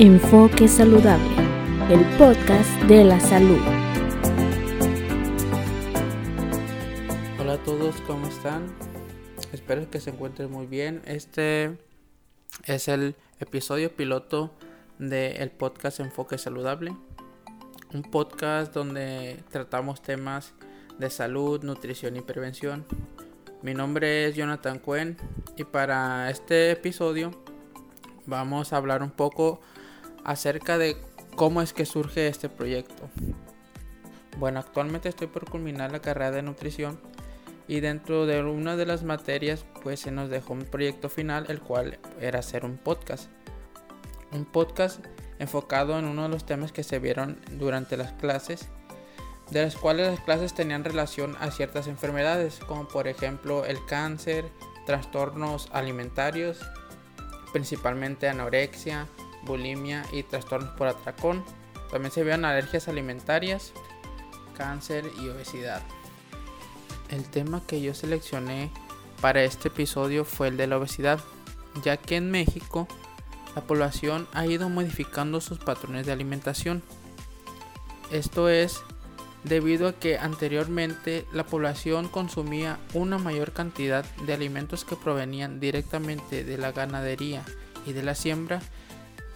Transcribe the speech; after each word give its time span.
Enfoque 0.00 0.68
Saludable, 0.68 1.34
el 1.90 2.04
podcast 2.18 2.70
de 2.84 3.02
la 3.02 3.18
salud. 3.18 3.58
Hola 7.40 7.54
a 7.54 7.62
todos, 7.64 7.96
¿cómo 8.06 8.28
están? 8.28 8.72
Espero 9.52 9.90
que 9.90 9.98
se 9.98 10.10
encuentren 10.10 10.52
muy 10.52 10.66
bien. 10.66 11.02
Este 11.04 11.76
es 12.64 12.86
el 12.86 13.16
episodio 13.40 13.92
piloto 13.92 14.52
del 15.00 15.50
podcast 15.50 15.98
Enfoque 15.98 16.38
Saludable. 16.38 16.94
Un 17.92 18.02
podcast 18.02 18.72
donde 18.72 19.42
tratamos 19.50 20.00
temas 20.00 20.54
de 21.00 21.10
salud, 21.10 21.64
nutrición 21.64 22.14
y 22.14 22.20
prevención. 22.20 22.86
Mi 23.62 23.74
nombre 23.74 24.28
es 24.28 24.36
Jonathan 24.36 24.78
Cuen 24.78 25.16
y 25.56 25.64
para 25.64 26.30
este 26.30 26.70
episodio 26.70 27.32
vamos 28.26 28.72
a 28.72 28.76
hablar 28.76 29.02
un 29.02 29.10
poco 29.10 29.60
acerca 30.28 30.76
de 30.76 30.98
cómo 31.36 31.62
es 31.62 31.72
que 31.72 31.86
surge 31.86 32.28
este 32.28 32.50
proyecto. 32.50 33.08
Bueno, 34.36 34.60
actualmente 34.60 35.08
estoy 35.08 35.26
por 35.26 35.48
culminar 35.48 35.90
la 35.90 36.02
carrera 36.02 36.30
de 36.30 36.42
nutrición 36.42 37.00
y 37.66 37.80
dentro 37.80 38.26
de 38.26 38.42
una 38.42 38.76
de 38.76 38.84
las 38.84 39.04
materias 39.04 39.64
pues 39.82 40.00
se 40.00 40.10
nos 40.10 40.28
dejó 40.28 40.52
un 40.52 40.64
proyecto 40.64 41.08
final 41.08 41.46
el 41.48 41.62
cual 41.62 41.98
era 42.20 42.40
hacer 42.40 42.66
un 42.66 42.76
podcast. 42.76 43.30
Un 44.30 44.44
podcast 44.44 45.02
enfocado 45.38 45.98
en 45.98 46.04
uno 46.04 46.24
de 46.24 46.28
los 46.28 46.44
temas 46.44 46.72
que 46.72 46.84
se 46.84 46.98
vieron 46.98 47.40
durante 47.52 47.96
las 47.96 48.12
clases, 48.12 48.68
de 49.50 49.62
las 49.62 49.76
cuales 49.76 50.08
las 50.08 50.20
clases 50.20 50.52
tenían 50.52 50.84
relación 50.84 51.38
a 51.40 51.50
ciertas 51.50 51.86
enfermedades 51.86 52.58
como 52.68 52.86
por 52.86 53.08
ejemplo 53.08 53.64
el 53.64 53.78
cáncer, 53.86 54.44
trastornos 54.84 55.70
alimentarios, 55.72 56.60
principalmente 57.50 58.28
anorexia, 58.28 59.06
bulimia 59.44 60.04
y 60.12 60.22
trastornos 60.22 60.70
por 60.70 60.88
atracón. 60.88 61.44
También 61.90 62.12
se 62.12 62.22
veían 62.22 62.44
alergias 62.44 62.88
alimentarias, 62.88 63.72
cáncer 64.56 65.10
y 65.20 65.28
obesidad. 65.28 65.82
El 67.10 67.24
tema 67.24 67.62
que 67.66 67.80
yo 67.80 67.94
seleccioné 67.94 68.70
para 69.20 69.42
este 69.42 69.68
episodio 69.68 70.24
fue 70.24 70.48
el 70.48 70.56
de 70.56 70.66
la 70.66 70.76
obesidad, 70.76 71.20
ya 71.82 71.96
que 71.96 72.16
en 72.16 72.30
México 72.30 72.86
la 73.54 73.62
población 73.62 74.28
ha 74.32 74.46
ido 74.46 74.68
modificando 74.68 75.40
sus 75.40 75.58
patrones 75.58 76.06
de 76.06 76.12
alimentación. 76.12 76.82
Esto 78.10 78.48
es 78.48 78.80
debido 79.44 79.88
a 79.88 79.92
que 79.92 80.18
anteriormente 80.18 81.24
la 81.32 81.46
población 81.46 82.08
consumía 82.08 82.78
una 82.94 83.18
mayor 83.18 83.52
cantidad 83.52 84.04
de 84.26 84.34
alimentos 84.34 84.84
que 84.84 84.96
provenían 84.96 85.60
directamente 85.60 86.44
de 86.44 86.58
la 86.58 86.72
ganadería 86.72 87.44
y 87.86 87.92
de 87.92 88.02
la 88.02 88.14
siembra 88.14 88.60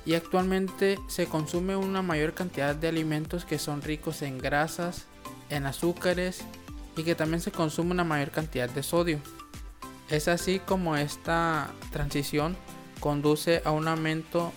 y 0.04 0.14
actualmente 0.14 0.98
se 1.08 1.26
consume 1.26 1.76
una 1.76 2.02
mayor 2.02 2.34
cantidad 2.34 2.74
de 2.74 2.88
alimentos 2.88 3.44
que 3.44 3.58
son 3.58 3.82
ricos 3.82 4.22
en 4.22 4.38
grasas, 4.38 5.06
en 5.48 5.66
azúcares 5.66 6.42
y 6.96 7.04
que 7.04 7.14
también 7.14 7.40
se 7.40 7.52
consume 7.52 7.92
una 7.92 8.04
mayor 8.04 8.30
cantidad 8.30 8.68
de 8.68 8.82
sodio. 8.82 9.20
Es 10.10 10.28
así 10.28 10.58
como 10.58 10.96
esta 10.96 11.70
transición 11.90 12.56
conduce 13.00 13.62
a 13.64 13.70
un 13.70 13.88
aumento 13.88 14.52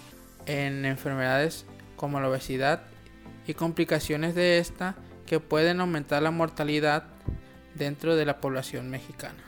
en 0.46 0.86
enfermedades 0.86 1.66
como 1.96 2.20
la 2.20 2.30
obesidad 2.30 2.84
y 3.48 3.54
complicaciones 3.54 4.36
de 4.36 4.58
esta 4.58 4.96
que 5.26 5.40
pueden 5.40 5.80
aumentar 5.80 6.22
la 6.22 6.32
mortalidad 6.32 7.06
dentro 7.76 8.16
de 8.16 8.26
la 8.26 8.42
población 8.42 8.90
mexicana. 8.90 9.44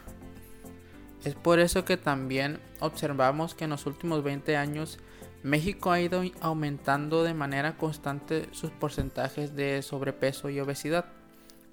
Es 1.24 1.34
por 1.34 1.58
eso 1.58 1.84
que 1.84 1.96
también 1.96 2.60
observamos 2.80 3.54
que 3.54 3.64
en 3.64 3.70
los 3.70 3.86
últimos 3.86 4.22
20 4.22 4.56
años 4.56 4.98
México 5.42 5.92
ha 5.92 6.00
ido 6.00 6.22
aumentando 6.40 7.22
de 7.22 7.34
manera 7.34 7.76
constante 7.76 8.48
sus 8.52 8.70
porcentajes 8.70 9.54
de 9.54 9.82
sobrepeso 9.82 10.48
y 10.50 10.60
obesidad, 10.60 11.06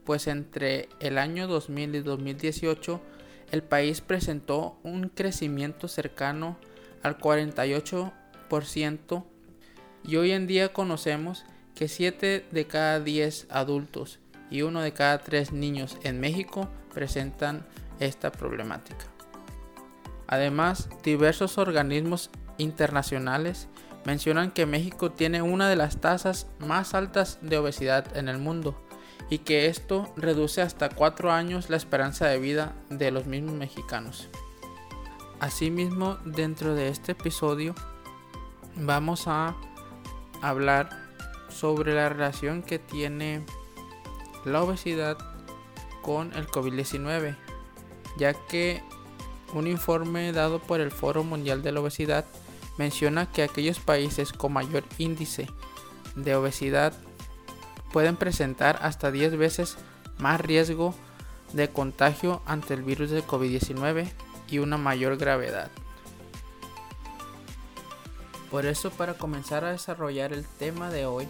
pues 0.03 0.28
entre 0.28 0.90
el 1.00 1.18
año 1.18 1.48
2000 1.48 1.96
y 1.96 2.02
2018 2.02 3.02
el 3.52 3.64
país 3.64 4.02
presentó 4.02 4.78
un 4.84 5.09
crecimiento 5.09 5.88
cercano 5.88 6.58
al 7.03 7.18
48% 7.18 9.24
y 10.03 10.16
hoy 10.18 10.32
en 10.32 10.47
día 10.47 10.74
conocemos 10.74 11.46
que 11.74 11.88
7 11.88 12.46
de 12.52 12.68
cada 12.68 13.00
10 13.00 13.47
adultos 13.50 14.20
y 14.50 14.62
1 14.62 14.82
de 14.82 14.94
cada 14.94 15.20
3 15.20 15.53
niños 15.53 15.97
en 16.03 16.20
México 16.20 16.70
presentan 16.94 17.66
esta 18.00 18.32
problemática. 18.32 19.06
Además, 20.28 20.90
diversos 21.03 21.58
organismos 21.58 22.30
internacionales 22.58 23.68
mencionan 24.06 24.52
que 24.52 24.66
México 24.66 25.12
tiene 25.12 25.42
una 25.42 25.68
de 25.68 25.76
las 25.76 25.98
tasas 25.98 26.48
más 26.60 26.94
altas 26.94 27.40
de 27.42 27.58
obesidad 27.58 28.16
en 28.16 28.30
el 28.30 28.38
mundo 28.38 28.80
y 29.30 29.40
que 29.40 29.68
esto 29.68 30.14
reduce 30.16 30.62
hasta 30.62 30.90
4 30.90 31.32
años 31.32 31.70
la 31.70 31.78
esperanza 31.78 32.28
de 32.28 32.40
vida 32.40 32.76
de 32.90 33.12
los 33.12 33.26
mismos 33.26 33.56
mexicanos. 33.56 34.30
Asimismo, 35.40 36.18
dentro 36.24 36.76
de 36.76 36.90
este 36.90 37.14
episodio 37.14 37.74
vamos 38.76 39.28
a 39.28 39.56
hablar 40.42 40.90
sobre 41.50 41.96
la 41.96 42.10
relación 42.10 42.62
que 42.62 42.78
tiene 42.78 43.44
la 44.46 44.62
obesidad 44.62 45.18
con 46.04 46.32
el 46.34 46.48
COVID-19, 46.48 47.36
ya 48.18 48.34
que 48.34 48.84
un 49.54 49.68
informe 49.68 50.32
dado 50.32 50.60
por 50.60 50.80
el 50.80 50.92
Foro 50.92 51.24
Mundial 51.24 51.64
de 51.64 51.72
la 51.72 51.80
Obesidad 51.80 52.26
menciona 52.78 53.31
que 53.31 53.44
aquellos 53.44 53.80
países 53.80 54.34
con 54.34 54.53
mayor 54.53 54.84
índice 54.97 55.47
de 56.16 56.36
obesidad 56.36 56.94
pueden 57.91 58.18
presentar 58.18 58.80
hasta 58.81 59.12
10 59.12 59.38
veces 59.38 59.78
más 60.18 60.41
riesgo 60.41 60.94
de 61.53 61.69
contagio 61.69 62.41
ante 62.46 62.74
el 62.74 62.84
virus 62.84 63.09
de 63.09 63.24
COVID-19 63.24 64.09
y 64.50 64.59
una 64.59 64.78
mayor 64.78 65.18
gravedad. 65.18 65.72
Por 68.52 68.66
eso 68.66 68.90
para 68.91 69.16
comenzar 69.16 69.66
a 69.66 69.72
desarrollar 69.72 70.34
el 70.34 70.46
tema 70.46 70.90
de 70.90 71.06
hoy, 71.06 71.28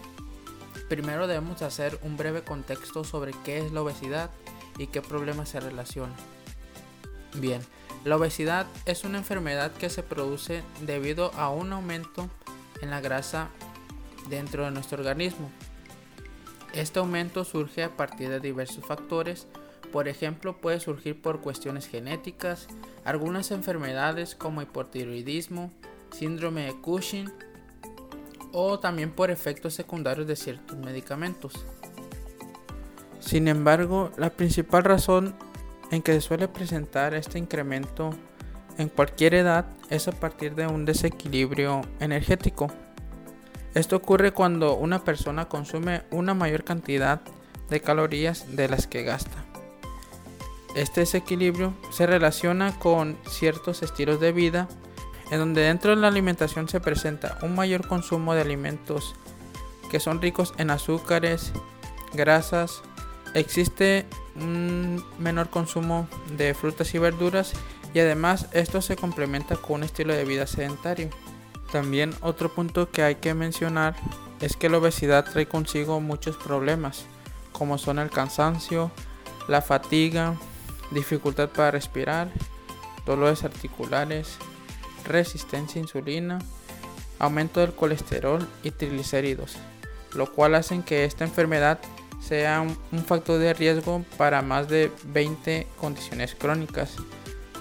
primero 0.90 1.28
debemos 1.28 1.62
hacer 1.62 2.00
un 2.04 2.18
breve 2.18 2.44
contexto 2.44 3.04
sobre 3.04 3.34
qué 3.44 3.60
es 3.60 3.72
la 3.72 3.82
obesidad 3.82 4.32
y 4.78 4.88
qué 4.88 5.02
problemas 5.02 5.50
se 5.50 5.60
relacionan. 5.60 6.16
Bien, 7.36 7.62
la 8.06 8.18
obesidad 8.18 8.68
es 8.86 9.04
una 9.04 9.18
enfermedad 9.18 9.72
que 9.72 9.90
se 9.90 10.04
produce 10.04 10.62
debido 10.86 11.34
a 11.34 11.50
un 11.50 11.74
aumento 11.74 12.30
en 12.82 12.92
la 12.92 13.02
grasa 13.02 13.50
dentro 14.30 14.64
de 14.64 14.72
nuestro 14.72 15.00
organismo. 15.00 15.50
Este 16.74 17.00
aumento 17.00 17.44
surge 17.44 17.84
a 17.84 17.98
partir 17.98 18.30
de 18.30 18.40
diversos 18.40 18.86
factores, 18.86 19.48
por 19.92 20.08
ejemplo 20.08 20.58
puede 20.58 20.80
surgir 20.80 21.20
por 21.20 21.42
cuestiones 21.42 21.88
genéticas, 21.88 22.68
algunas 23.06 23.50
enfermedades 23.50 24.36
como 24.36 24.62
hipotiroidismo, 24.62 25.72
síndrome 26.12 26.66
de 26.66 26.80
Cushing 26.80 27.34
o 28.52 28.78
también 28.80 29.12
por 29.12 29.32
efectos 29.32 29.74
secundarios 29.74 30.28
de 30.28 30.36
ciertos 30.36 30.78
medicamentos. 30.78 31.54
Sin 33.20 33.48
embargo, 33.48 34.12
la 34.18 34.30
principal 34.30 34.84
razón 34.84 35.36
en 35.92 36.02
que 36.02 36.14
se 36.14 36.22
suele 36.22 36.48
presentar 36.48 37.14
este 37.14 37.40
incremento 37.40 38.12
en 38.78 38.90
cualquier 38.90 39.36
edad 39.36 39.66
es 39.90 40.08
a 40.08 40.12
partir 40.12 40.56
de 40.56 40.68
un 40.68 40.86
desequilibrio 40.86 41.82
energético. 42.00 42.68
Esto 43.74 43.98
ocurre 43.98 44.32
cuando 44.32 44.76
una 44.76 45.04
persona 45.04 45.50
consume 45.50 46.04
una 46.12 46.34
mayor 46.34 46.64
cantidad 46.64 47.22
de 47.70 47.82
calorías 47.82 48.56
de 48.56 48.70
las 48.70 48.88
que 48.88 49.04
gasta. 49.04 49.44
Este 50.76 51.02
desequilibrio 51.02 51.74
se 51.92 52.06
relaciona 52.06 52.78
con 52.80 53.18
ciertos 53.30 53.82
estilos 53.82 54.20
de 54.20 54.32
vida 54.32 54.68
en 55.32 55.40
donde 55.40 55.62
dentro 55.62 55.92
de 55.92 56.02
la 56.02 56.10
alimentación 56.10 56.70
se 56.70 56.80
presenta 56.80 57.40
un 57.42 57.56
mayor 57.56 57.88
consumo 57.88 58.34
de 58.34 58.42
alimentos 58.42 59.16
que 59.90 60.00
son 60.00 60.22
ricos 60.22 60.54
en 60.58 60.70
azúcares, 60.70 61.52
grasas, 62.14 62.82
existe 63.36 64.06
un 64.36 65.04
menor 65.20 65.50
consumo 65.50 66.08
de 66.36 66.54
frutas 66.54 66.96
y 66.96 66.98
verduras 66.98 67.54
y 67.94 68.00
además 68.00 68.48
esto 68.52 68.82
se 68.82 68.96
complementa 68.96 69.56
con 69.56 69.78
un 69.78 69.84
estilo 69.84 70.14
de 70.14 70.26
vida 70.26 70.48
sedentario. 70.48 71.10
También 71.72 72.16
otro 72.22 72.54
punto 72.54 72.90
que 72.90 73.04
hay 73.04 73.16
que 73.16 73.34
mencionar 73.34 73.96
es 74.42 74.56
que 74.58 74.70
la 74.70 74.80
obesidad 74.80 75.26
trae 75.26 75.48
consigo 75.48 76.00
muchos 76.00 76.38
problemas 76.38 77.06
como 77.52 77.78
son 77.78 78.00
el 78.00 78.10
cansancio, 78.10 78.92
la 79.48 79.62
fatiga, 79.62 80.36
dificultad 80.92 81.50
para 81.50 81.72
respirar, 81.72 82.30
dolores 83.06 83.44
articulares, 83.44 84.38
resistencia 85.06 85.80
a 85.80 85.84
insulina, 85.84 86.40
aumento 87.20 87.62
del 87.62 87.74
colesterol 87.74 88.46
y 88.64 88.72
triglicéridos, 88.72 89.56
lo 90.14 90.32
cual 90.34 90.56
hacen 90.56 90.84
que 90.84 91.06
esta 91.06 91.24
enfermedad 91.24 91.80
sea 92.28 92.62
un, 92.62 93.04
factor 93.04 93.40
de 93.40 93.54
riesgo 93.54 94.04
para 94.18 94.42
más 94.42 94.68
de 94.68 94.92
20 95.06 95.68
condiciones 95.80 96.34
crónicas, 96.34 96.96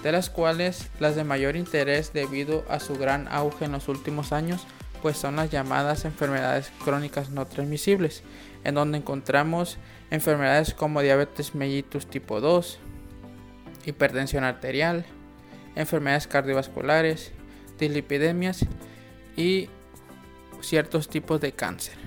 de 0.01 0.11
las 0.11 0.29
cuales 0.29 0.89
las 0.99 1.15
de 1.15 1.23
mayor 1.23 1.55
interés 1.55 2.13
debido 2.13 2.65
a 2.67 2.79
su 2.79 2.95
gran 2.95 3.27
auge 3.27 3.65
en 3.65 3.73
los 3.73 3.87
últimos 3.87 4.31
años, 4.31 4.65
pues 5.01 5.17
son 5.17 5.35
las 5.35 5.51
llamadas 5.51 6.05
enfermedades 6.05 6.71
crónicas 6.83 7.29
no 7.29 7.45
transmisibles, 7.45 8.23
en 8.63 8.75
donde 8.75 8.97
encontramos 8.97 9.77
enfermedades 10.09 10.73
como 10.73 11.01
diabetes 11.01 11.53
mellitus 11.53 12.07
tipo 12.07 12.41
2, 12.41 12.79
hipertensión 13.85 14.43
arterial, 14.43 15.05
enfermedades 15.75 16.25
cardiovasculares, 16.25 17.31
dislipidemias 17.77 18.65
y 19.37 19.69
ciertos 20.61 21.07
tipos 21.07 21.39
de 21.39 21.51
cáncer. 21.51 22.04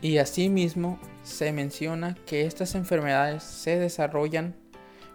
Y 0.00 0.18
asimismo 0.18 0.98
se 1.22 1.52
menciona 1.52 2.16
que 2.26 2.46
estas 2.46 2.74
enfermedades 2.74 3.42
se 3.42 3.78
desarrollan 3.78 4.54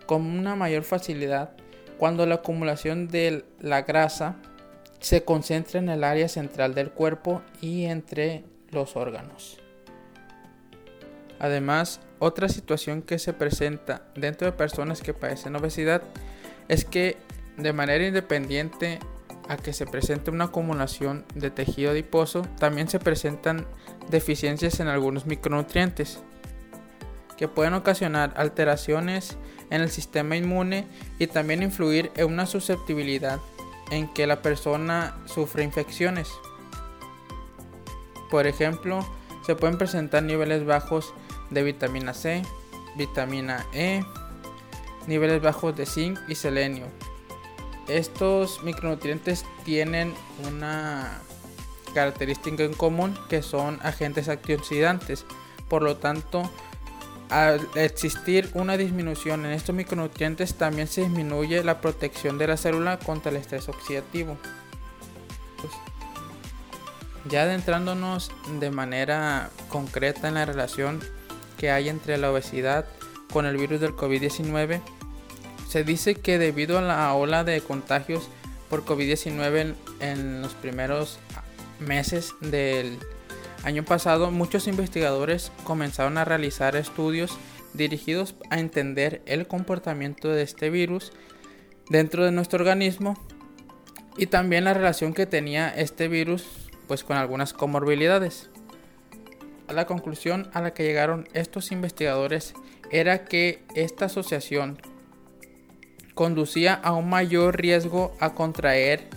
con 0.05 0.25
una 0.25 0.55
mayor 0.55 0.83
facilidad 0.83 1.55
cuando 1.97 2.25
la 2.25 2.35
acumulación 2.35 3.07
de 3.07 3.45
la 3.59 3.83
grasa 3.83 4.35
se 4.99 5.23
concentra 5.23 5.79
en 5.79 5.89
el 5.89 6.03
área 6.03 6.27
central 6.27 6.75
del 6.75 6.91
cuerpo 6.91 7.41
y 7.61 7.85
entre 7.85 8.43
los 8.71 8.95
órganos. 8.95 9.59
Además, 11.39 11.99
otra 12.19 12.47
situación 12.47 13.01
que 13.01 13.19
se 13.19 13.33
presenta 13.33 14.05
dentro 14.15 14.45
de 14.45 14.53
personas 14.53 15.01
que 15.01 15.13
padecen 15.13 15.55
obesidad 15.55 16.01
es 16.69 16.85
que 16.85 17.17
de 17.57 17.73
manera 17.73 18.07
independiente 18.07 18.99
a 19.49 19.57
que 19.57 19.73
se 19.73 19.85
presente 19.85 20.31
una 20.31 20.45
acumulación 20.45 21.25
de 21.35 21.51
tejido 21.51 21.91
adiposo, 21.91 22.43
también 22.59 22.87
se 22.87 22.99
presentan 22.99 23.65
deficiencias 24.09 24.79
en 24.79 24.87
algunos 24.87 25.25
micronutrientes 25.25 26.19
que 27.37 27.47
pueden 27.47 27.73
ocasionar 27.73 28.33
alteraciones 28.37 29.37
en 29.69 29.81
el 29.81 29.89
sistema 29.89 30.35
inmune 30.35 30.87
y 31.19 31.27
también 31.27 31.63
influir 31.63 32.11
en 32.15 32.27
una 32.27 32.45
susceptibilidad 32.45 33.39
en 33.91 34.07
que 34.13 34.27
la 34.27 34.41
persona 34.41 35.17
sufre 35.25 35.63
infecciones. 35.63 36.29
Por 38.29 38.47
ejemplo, 38.47 39.05
se 39.45 39.55
pueden 39.55 39.77
presentar 39.77 40.23
niveles 40.23 40.65
bajos 40.65 41.13
de 41.49 41.63
vitamina 41.63 42.13
C, 42.13 42.43
vitamina 42.95 43.65
E, 43.73 44.03
niveles 45.07 45.41
bajos 45.41 45.75
de 45.75 45.85
zinc 45.85 46.19
y 46.27 46.35
selenio. 46.35 46.85
Estos 47.87 48.63
micronutrientes 48.63 49.45
tienen 49.65 50.13
una 50.47 51.19
característica 51.93 52.63
en 52.63 52.73
común 52.73 53.17
que 53.29 53.41
son 53.41 53.79
agentes 53.83 54.29
antioxidantes. 54.29 55.25
Por 55.69 55.81
lo 55.81 55.97
tanto, 55.97 56.49
al 57.29 57.67
existir 57.75 58.49
una 58.53 58.77
disminución 58.77 59.45
en 59.45 59.51
estos 59.51 59.75
micronutrientes, 59.75 60.55
también 60.55 60.87
se 60.87 61.01
disminuye 61.01 61.63
la 61.63 61.81
protección 61.81 62.37
de 62.37 62.47
la 62.47 62.57
célula 62.57 62.99
contra 62.99 63.31
el 63.31 63.37
estrés 63.37 63.69
oxidativo. 63.69 64.37
Pues, 65.57 65.73
ya 67.25 67.43
adentrándonos 67.43 68.31
de 68.59 68.69
manera 68.69 69.49
concreta 69.69 70.27
en 70.27 70.33
la 70.33 70.45
relación 70.45 71.01
que 71.57 71.71
hay 71.71 71.89
entre 71.89 72.17
la 72.17 72.31
obesidad 72.31 72.85
con 73.31 73.45
el 73.45 73.57
virus 73.57 73.79
del 73.79 73.95
COVID-19, 73.95 74.81
se 75.67 75.83
dice 75.83 76.15
que 76.15 76.37
debido 76.37 76.77
a 76.77 76.81
la 76.81 77.13
ola 77.13 77.43
de 77.43 77.61
contagios 77.61 78.29
por 78.69 78.85
COVID-19 78.85 79.75
en, 80.01 80.41
los 80.41 80.53
primeros 80.53 81.17
meses 81.79 82.33
del 82.41 82.97
año 83.63 83.83
pasado, 83.83 84.31
muchos 84.31 84.67
investigadores 84.67 85.51
comenzaron 85.63 86.17
a 86.17 86.25
realizar 86.25 86.75
estudios 86.75 87.37
dirigidos 87.73 88.35
a 88.49 88.59
entender 88.59 89.21
el 89.25 89.47
comportamiento 89.47 90.29
de 90.29 90.43
este 90.43 90.69
virus 90.69 91.11
dentro 91.89 92.25
de 92.25 92.31
nuestro 92.31 92.59
organismo 92.59 93.15
y 94.17 94.27
también 94.27 94.65
la 94.65 94.73
relación 94.73 95.13
que 95.13 95.25
tenía 95.25 95.69
este 95.69 96.07
virus 96.07 96.45
pues 96.87 97.03
con 97.03 97.17
algunas 97.17 97.53
comorbilidades. 97.53 98.49
La 99.69 99.87
conclusión 99.87 100.49
a 100.53 100.61
la 100.61 100.73
que 100.73 100.83
llegaron 100.83 101.27
estos 101.33 101.71
investigadores 101.71 102.53
era 102.91 103.25
que 103.25 103.63
esta 103.75 104.05
asociación 104.05 104.79
conducía 106.13 106.73
a 106.73 106.93
un 106.93 107.09
mayor 107.09 107.59
riesgo 107.59 108.15
a 108.19 108.35
contraer 108.35 109.07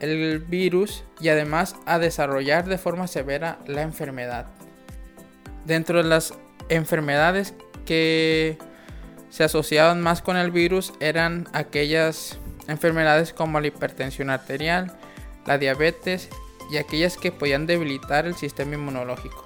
el 0.00 0.38
virus 0.40 1.04
y 1.20 1.28
además 1.28 1.76
a 1.86 1.98
desarrollar 1.98 2.66
de 2.66 2.78
forma 2.78 3.06
severa 3.06 3.58
la 3.66 3.82
enfermedad. 3.82 4.46
Dentro 5.64 6.02
de 6.02 6.08
las 6.08 6.34
enfermedades 6.68 7.54
que 7.84 8.58
se 9.30 9.44
asociaban 9.44 10.00
más 10.00 10.22
con 10.22 10.36
el 10.36 10.50
virus 10.50 10.92
eran 11.00 11.48
aquellas 11.52 12.38
enfermedades 12.68 13.32
como 13.32 13.60
la 13.60 13.66
hipertensión 13.66 14.30
arterial, 14.30 14.96
la 15.46 15.58
diabetes 15.58 16.28
y 16.70 16.76
aquellas 16.76 17.16
que 17.16 17.32
podían 17.32 17.66
debilitar 17.66 18.26
el 18.26 18.34
sistema 18.34 18.74
inmunológico. 18.74 19.44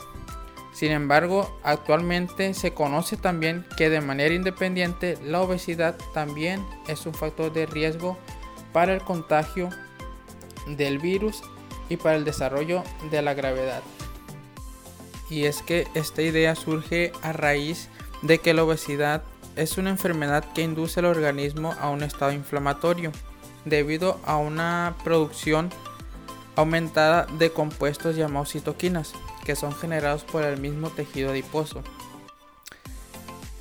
Sin 0.72 0.90
embargo, 0.90 1.60
actualmente 1.62 2.54
se 2.54 2.72
conoce 2.72 3.16
también 3.16 3.64
que 3.76 3.90
de 3.90 4.00
manera 4.00 4.34
independiente 4.34 5.18
la 5.22 5.40
obesidad 5.42 5.96
también 6.14 6.64
es 6.88 7.06
un 7.06 7.14
factor 7.14 7.52
de 7.52 7.66
riesgo 7.66 8.18
para 8.72 8.94
el 8.94 9.02
contagio 9.02 9.68
del 10.66 10.98
virus 10.98 11.42
y 11.88 11.96
para 11.96 12.16
el 12.16 12.24
desarrollo 12.24 12.82
de 13.10 13.22
la 13.22 13.34
gravedad. 13.34 13.82
Y 15.30 15.44
es 15.44 15.62
que 15.62 15.86
esta 15.94 16.22
idea 16.22 16.54
surge 16.54 17.12
a 17.22 17.32
raíz 17.32 17.88
de 18.22 18.38
que 18.38 18.54
la 18.54 18.64
obesidad 18.64 19.22
es 19.56 19.78
una 19.78 19.90
enfermedad 19.90 20.44
que 20.54 20.62
induce 20.62 21.00
al 21.00 21.06
organismo 21.06 21.74
a 21.80 21.90
un 21.90 22.02
estado 22.02 22.32
inflamatorio 22.32 23.12
debido 23.64 24.18
a 24.24 24.36
una 24.36 24.96
producción 25.04 25.70
aumentada 26.56 27.26
de 27.38 27.50
compuestos 27.50 28.16
llamados 28.16 28.52
citoquinas 28.52 29.12
que 29.44 29.56
son 29.56 29.74
generados 29.74 30.24
por 30.24 30.44
el 30.44 30.60
mismo 30.60 30.90
tejido 30.90 31.30
adiposo. 31.30 31.82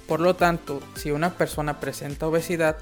Por 0.08 0.20
lo 0.20 0.36
tanto, 0.36 0.82
si 0.96 1.12
una 1.12 1.36
persona 1.36 1.80
presenta 1.80 2.28
obesidad, 2.28 2.78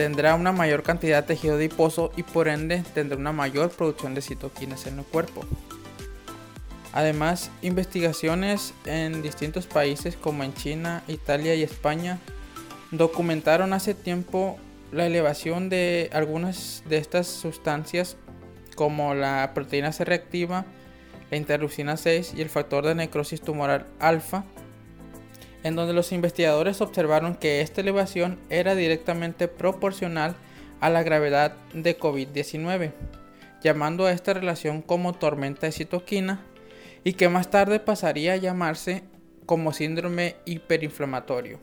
tendrá 0.00 0.34
una 0.34 0.50
mayor 0.50 0.82
cantidad 0.82 1.20
de 1.20 1.34
tejido 1.34 1.56
adiposo 1.56 2.10
y 2.16 2.22
por 2.22 2.48
ende 2.48 2.82
tendrá 2.94 3.18
una 3.18 3.32
mayor 3.32 3.68
producción 3.68 4.14
de 4.14 4.22
citoquinas 4.22 4.86
en 4.86 4.98
el 4.98 5.04
cuerpo. 5.04 5.44
Además, 6.94 7.50
investigaciones 7.60 8.72
en 8.86 9.20
distintos 9.20 9.66
países 9.66 10.16
como 10.16 10.42
en 10.42 10.54
China, 10.54 11.02
Italia 11.06 11.54
y 11.54 11.62
España 11.62 12.18
documentaron 12.92 13.74
hace 13.74 13.92
tiempo 13.92 14.58
la 14.90 15.04
elevación 15.04 15.68
de 15.68 16.08
algunas 16.14 16.82
de 16.88 16.96
estas 16.96 17.26
sustancias 17.26 18.16
como 18.76 19.12
la 19.12 19.50
proteína 19.52 19.92
C 19.92 20.06
reactiva 20.06 20.64
la 21.30 21.36
interleucina 21.36 21.98
6 21.98 22.32
y 22.38 22.40
el 22.40 22.48
factor 22.48 22.86
de 22.86 22.94
necrosis 22.94 23.42
tumoral 23.42 23.86
alfa, 24.00 24.44
en 25.62 25.76
donde 25.76 25.92
los 25.92 26.12
investigadores 26.12 26.80
observaron 26.80 27.34
que 27.34 27.60
esta 27.60 27.80
elevación 27.80 28.38
era 28.48 28.74
directamente 28.74 29.48
proporcional 29.48 30.34
a 30.80 30.90
la 30.90 31.02
gravedad 31.02 31.54
de 31.74 31.98
COVID-19, 31.98 32.92
llamando 33.62 34.06
a 34.06 34.12
esta 34.12 34.32
relación 34.32 34.82
como 34.82 35.12
tormenta 35.12 35.66
de 35.66 35.72
citoquina 35.72 36.40
y 37.04 37.14
que 37.14 37.28
más 37.28 37.50
tarde 37.50 37.80
pasaría 37.80 38.34
a 38.34 38.36
llamarse 38.36 39.04
como 39.46 39.72
síndrome 39.72 40.36
hiperinflamatorio, 40.44 41.58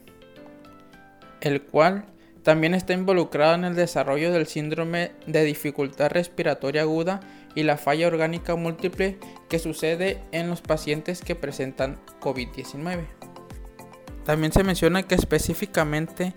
el 1.41 1.61
cual 1.61 2.05
también 2.43 2.73
está 2.73 2.93
involucrado 2.93 3.55
en 3.55 3.65
el 3.65 3.75
desarrollo 3.75 4.31
del 4.31 4.47
síndrome 4.47 5.11
de 5.25 5.43
dificultad 5.43 6.11
respiratoria 6.11 6.83
aguda 6.83 7.19
y 7.55 7.63
la 7.63 7.77
falla 7.77 8.07
orgánica 8.07 8.55
múltiple 8.55 9.17
que 9.49 9.59
sucede 9.59 10.21
en 10.31 10.49
los 10.49 10.61
pacientes 10.61 11.21
que 11.21 11.35
presentan 11.35 11.97
COVID-19. 12.21 13.05
También 14.27 14.51
se 14.51 14.65
menciona 14.65 15.03
que 15.03 15.15
específicamente 15.15 16.33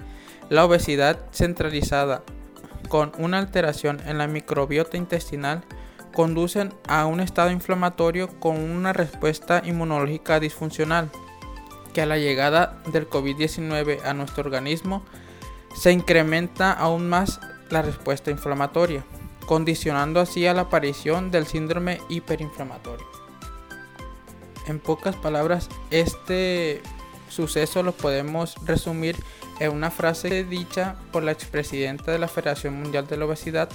la 0.48 0.64
obesidad 0.64 1.18
centralizada 1.32 2.22
con 2.88 3.10
una 3.18 3.38
alteración 3.38 4.00
en 4.06 4.16
la 4.16 4.28
microbiota 4.28 4.96
intestinal 4.96 5.64
conducen 6.14 6.72
a 6.86 7.06
un 7.06 7.18
estado 7.18 7.50
inflamatorio 7.50 8.28
con 8.38 8.58
una 8.58 8.92
respuesta 8.92 9.60
inmunológica 9.64 10.38
disfuncional, 10.38 11.10
que 11.92 12.02
a 12.02 12.06
la 12.06 12.16
llegada 12.16 12.80
del 12.92 13.10
COVID-19 13.10 14.04
a 14.04 14.14
nuestro 14.14 14.44
organismo 14.44 15.04
se 15.74 15.90
incrementa 15.90 16.72
aún 16.72 17.08
más 17.08 17.40
la 17.70 17.82
respuesta 17.82 18.30
inflamatoria 18.30 19.04
condicionando 19.46 20.20
así 20.20 20.46
a 20.46 20.54
la 20.54 20.62
aparición 20.62 21.32
del 21.32 21.44
síndrome 21.44 22.00
hiperinflamatorio. 22.08 23.04
En 24.68 24.78
pocas 24.78 25.16
palabras, 25.16 25.68
este 25.90 26.82
suceso 27.30 27.82
lo 27.82 27.92
podemos 27.92 28.54
resumir 28.64 29.16
en 29.58 29.72
una 29.72 29.90
frase 29.90 30.44
dicha 30.44 30.96
por 31.12 31.22
la 31.22 31.32
expresidenta 31.32 32.12
de 32.12 32.18
la 32.18 32.28
Federación 32.28 32.74
Mundial 32.80 33.06
de 33.06 33.16
la 33.16 33.26
Obesidad, 33.26 33.68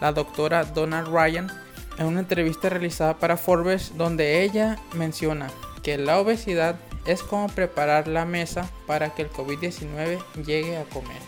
la 0.00 0.12
doctora 0.12 0.64
Donna 0.64 1.02
Ryan, 1.02 1.50
en 1.98 2.06
una 2.06 2.20
entrevista 2.20 2.68
realizada 2.68 3.18
para 3.18 3.36
Forbes, 3.36 3.96
donde 3.96 4.42
ella 4.42 4.78
menciona 4.94 5.50
que 5.82 5.98
la 5.98 6.18
obesidad 6.18 6.76
es 7.06 7.22
como 7.22 7.48
preparar 7.48 8.06
la 8.06 8.24
mesa 8.24 8.70
para 8.86 9.14
que 9.14 9.22
el 9.22 9.30
COVID-19 9.30 10.18
llegue 10.44 10.76
a 10.76 10.84
comer. 10.84 11.20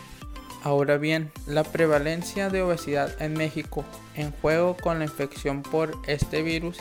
Ahora 0.63 0.97
bien, 0.97 1.31
la 1.47 1.63
prevalencia 1.63 2.49
de 2.49 2.61
obesidad 2.61 3.19
en 3.19 3.33
México 3.33 3.83
en 4.15 4.31
juego 4.31 4.77
con 4.77 4.99
la 4.99 5.05
infección 5.05 5.63
por 5.63 5.91
este 6.05 6.43
virus 6.43 6.77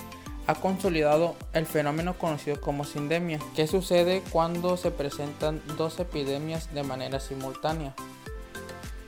ha 0.51 0.55
consolidado 0.57 1.37
el 1.53 1.65
fenómeno 1.65 2.19
conocido 2.19 2.61
como 2.61 2.85
sindemia, 2.85 3.39
que 3.55 3.69
sucede 3.69 4.23
cuando 4.33 4.77
se 4.77 4.91
presentan 4.91 5.63
dos 5.77 6.01
epidemias 6.01 6.75
de 6.75 6.83
manera 6.83 7.21
simultánea 7.21 7.95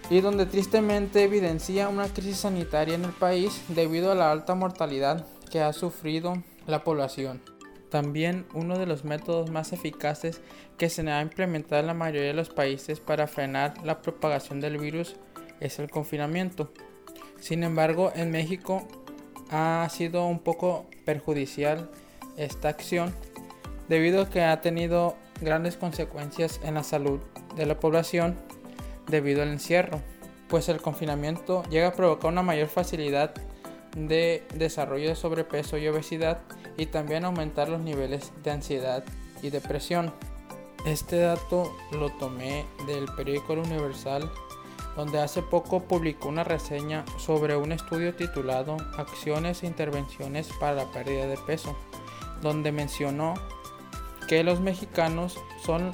y 0.08 0.20
donde 0.20 0.46
tristemente 0.46 1.25
evidencia 1.25 1.88
una 1.88 2.06
crisis 2.06 2.38
sanitaria 2.38 2.94
en 2.94 3.04
el 3.04 3.12
país 3.12 3.62
debido 3.68 4.12
a 4.12 4.14
la 4.14 4.30
alta 4.30 4.54
mortalidad 4.54 5.26
que 5.50 5.61
ha 5.61 5.72
sufrido 5.72 6.34
la 6.66 6.84
población. 6.84 7.42
También 7.90 8.46
uno 8.54 8.78
de 8.78 8.87
los 8.87 9.04
métodos 9.04 9.50
más 9.50 9.72
eficaces 9.72 10.40
que 10.78 10.90
se 10.90 11.08
ha 11.11 11.20
implementado 11.20 11.80
en 11.80 11.88
la 11.88 11.94
mayoría 11.94 12.28
de 12.28 12.34
los 12.34 12.50
países 12.50 13.00
para 13.00 13.26
frenar 13.26 13.75
la 13.84 14.00
propagación 14.00 14.61
del 14.61 14.78
virus 14.78 15.16
es 15.61 15.78
el 15.78 15.90
confinamiento. 15.90 16.72
Sin 17.40 17.64
embargo, 17.64 18.12
en 18.14 18.30
México 18.30 18.87
ha 19.52 19.87
sido 19.90 20.26
un 20.26 20.38
poco 20.38 20.87
perjudicial 21.04 21.90
esta 22.37 22.68
acción 22.68 23.14
debido 23.88 24.23
a 24.23 24.30
que 24.30 24.42
ha 24.42 24.61
tenido 24.61 25.16
grandes 25.40 25.76
consecuencias 25.76 26.61
en 26.64 26.75
la 26.75 26.82
salud 26.82 27.21
de 27.56 27.66
la 27.66 27.78
población 27.78 28.37
debido 29.09 29.42
al 29.42 29.49
encierro, 29.49 30.00
pues 30.49 30.68
el 30.68 30.80
confinamiento 30.80 31.62
llega 31.64 31.88
a 31.88 31.92
provocar 31.92 32.32
una 32.32 32.42
mayor 32.42 32.68
facilidad 32.68 33.35
de 33.97 34.42
desarrollo 34.54 35.09
de 35.09 35.16
sobrepeso 35.16 35.76
y 35.76 35.87
obesidad 35.88 36.40
y 36.76 36.87
también 36.87 37.25
aumentar 37.25 37.68
los 37.68 37.80
niveles 37.80 38.32
de 38.42 38.50
ansiedad 38.50 39.04
y 39.42 39.50
depresión. 39.50 40.12
Este 40.87 41.18
dato 41.18 41.71
lo 41.92 42.11
tomé 42.11 42.64
del 42.87 43.04
periódico 43.16 43.52
Universal, 43.52 44.30
donde 44.96 45.20
hace 45.20 45.42
poco 45.42 45.84
publicó 45.84 46.28
una 46.28 46.44
reseña 46.44 47.04
sobre 47.18 47.56
un 47.56 47.72
estudio 47.72 48.14
titulado 48.14 48.76
Acciones 48.96 49.62
e 49.62 49.66
intervenciones 49.66 50.49
para 50.61 50.75
la 50.75 50.84
pérdida 50.87 51.26
de 51.26 51.38
peso, 51.38 51.76
donde 52.42 52.72
mencionó 52.72 53.34
que 54.28 54.44
los 54.44 54.61
mexicanos 54.61 55.38
son 55.64 55.92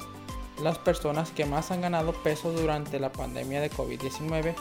las 0.61 0.77
personas 0.77 1.31
que 1.31 1.45
más 1.45 1.71
han 1.71 1.81
ganado 1.81 2.13
peso 2.13 2.51
durante 2.51 2.99
la 2.99 3.11
pandemia 3.11 3.61
de 3.61 3.71
COVID-19, 3.71 4.53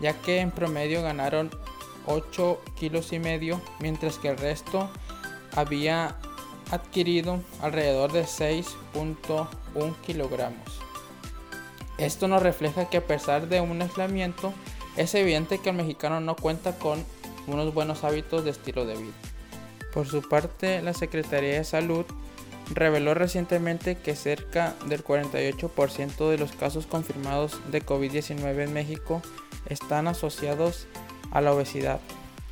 ya 0.00 0.20
que 0.20 0.40
en 0.40 0.50
promedio 0.50 1.02
ganaron 1.02 1.50
8 2.06 2.60
kilos 2.76 3.12
y 3.12 3.18
medio, 3.18 3.60
mientras 3.80 4.18
que 4.18 4.28
el 4.28 4.38
resto 4.38 4.88
había 5.54 6.16
adquirido 6.70 7.40
alrededor 7.62 8.12
de 8.12 8.24
6.1 8.24 9.96
kilogramos. 10.02 10.83
Esto 11.98 12.28
nos 12.28 12.42
refleja 12.42 12.88
que 12.90 12.98
a 12.98 13.06
pesar 13.06 13.48
de 13.48 13.60
un 13.60 13.80
aislamiento, 13.80 14.52
es 14.96 15.14
evidente 15.14 15.58
que 15.58 15.70
el 15.70 15.76
mexicano 15.76 16.20
no 16.20 16.36
cuenta 16.36 16.76
con 16.78 17.04
unos 17.46 17.74
buenos 17.74 18.04
hábitos 18.04 18.44
de 18.44 18.50
estilo 18.50 18.84
de 18.86 18.96
vida. 18.96 19.12
Por 19.92 20.06
su 20.06 20.22
parte, 20.28 20.82
la 20.82 20.92
Secretaría 20.92 21.54
de 21.54 21.64
Salud 21.64 22.04
reveló 22.72 23.14
recientemente 23.14 23.96
que 23.96 24.16
cerca 24.16 24.74
del 24.86 25.04
48% 25.04 26.30
de 26.30 26.38
los 26.38 26.52
casos 26.52 26.86
confirmados 26.86 27.60
de 27.70 27.84
COVID-19 27.84 28.64
en 28.64 28.72
México 28.72 29.22
están 29.66 30.08
asociados 30.08 30.86
a 31.30 31.40
la 31.40 31.52
obesidad, 31.52 32.00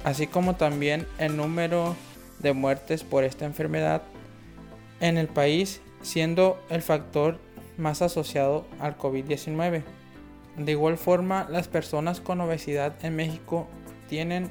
así 0.04 0.26
como 0.26 0.56
también 0.56 1.06
el 1.18 1.36
número 1.36 1.96
de 2.40 2.52
muertes 2.52 3.04
por 3.04 3.24
esta 3.24 3.44
enfermedad 3.44 4.02
en 5.00 5.16
el 5.16 5.28
país 5.28 5.80
siendo 6.02 6.60
el 6.68 6.82
factor 6.82 7.38
más 7.82 8.00
asociado 8.00 8.64
al 8.78 8.96
COVID-19. 8.96 9.82
De 10.56 10.72
igual 10.72 10.96
forma, 10.96 11.46
las 11.50 11.68
personas 11.68 12.20
con 12.20 12.40
obesidad 12.40 12.94
en 13.04 13.16
México 13.16 13.66
tienen 14.08 14.50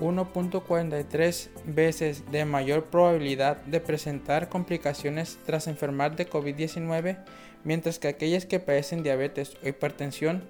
1.43 0.00 1.48
veces 1.64 2.30
de 2.30 2.44
mayor 2.44 2.84
probabilidad 2.84 3.56
de 3.64 3.80
presentar 3.80 4.48
complicaciones 4.48 5.38
tras 5.46 5.66
enfermar 5.68 6.16
de 6.16 6.28
COVID-19, 6.28 7.18
mientras 7.64 7.98
que 7.98 8.08
aquellas 8.08 8.44
que 8.44 8.60
padecen 8.60 9.02
diabetes 9.02 9.56
o 9.62 9.68
hipertensión 9.68 10.44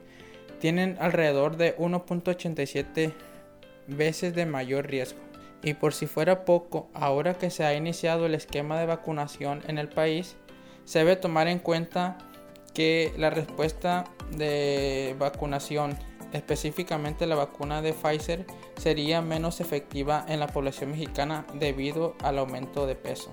tienen 0.61 0.97
alrededor 1.01 1.57
de 1.57 1.77
1.87 1.77 3.13
veces 3.87 4.35
de 4.35 4.47
mayor 4.47 4.87
riesgo. 4.89 5.21
Y 5.63 5.75
por 5.75 5.95
si 5.95 6.07
fuera 6.07 6.45
poco, 6.45 6.89
ahora 6.95 7.35
que 7.35 7.51
se 7.51 7.65
ha 7.65 7.75
iniciado 7.75 8.27
el 8.27 8.35
esquema 8.35 8.79
de 8.79 8.87
vacunación 8.87 9.63
en 9.67 9.79
el 9.79 9.89
país, 9.89 10.37
se 10.87 11.01
debe 11.01 11.17
tomar 11.17 11.49
en 11.49 11.59
cuenta 11.59 12.17
que 12.73 13.13
la 13.19 13.29
respuesta 13.29 14.05
de 14.31 15.15
vacunación, 15.19 15.99
específicamente 16.33 17.27
la 17.27 17.35
vacuna 17.35 17.83
de 17.83 17.93
Pfizer, 17.93 18.47
sería 18.77 19.21
menos 19.21 19.61
efectiva 19.61 20.25
en 20.29 20.41
la 20.41 20.47
población 20.47 20.93
mexicana 20.93 21.45
debido 21.55 22.15
al 22.23 22.39
aumento 22.39 22.87
de 22.87 22.95
peso, 22.95 23.31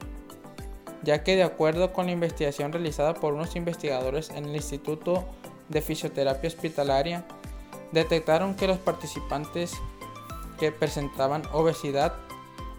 ya 1.03 1.23
que 1.23 1.35
de 1.35 1.43
acuerdo 1.43 1.93
con 1.93 2.07
la 2.07 2.11
investigación 2.11 2.73
realizada 2.73 3.13
por 3.13 3.33
unos 3.33 3.55
investigadores 3.55 4.29
en 4.31 4.45
el 4.45 4.55
Instituto 4.55 5.25
de 5.69 5.81
Fisioterapia 5.81 6.47
Hospitalaria, 6.47 7.25
detectaron 7.91 8.55
que 8.55 8.67
los 8.67 8.79
participantes 8.79 9.73
que 10.59 10.71
presentaban 10.71 11.43
obesidad 11.51 12.15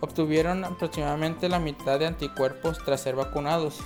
obtuvieron 0.01 0.65
aproximadamente 0.65 1.49
la 1.49 1.59
mitad 1.59 1.99
de 1.99 2.07
anticuerpos 2.07 2.79
tras 2.85 3.03
ser 3.03 3.17
vacunados. 3.17 3.81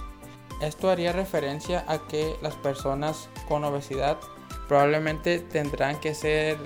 Esto 0.60 0.90
haría 0.90 1.12
referencia 1.12 1.84
a 1.86 1.98
que 2.08 2.36
las 2.42 2.54
personas 2.54 3.28
con 3.46 3.64
obesidad 3.64 4.18
probablemente 4.66 5.38
tendrán 5.38 6.00
que 6.00 6.14
ser 6.14 6.58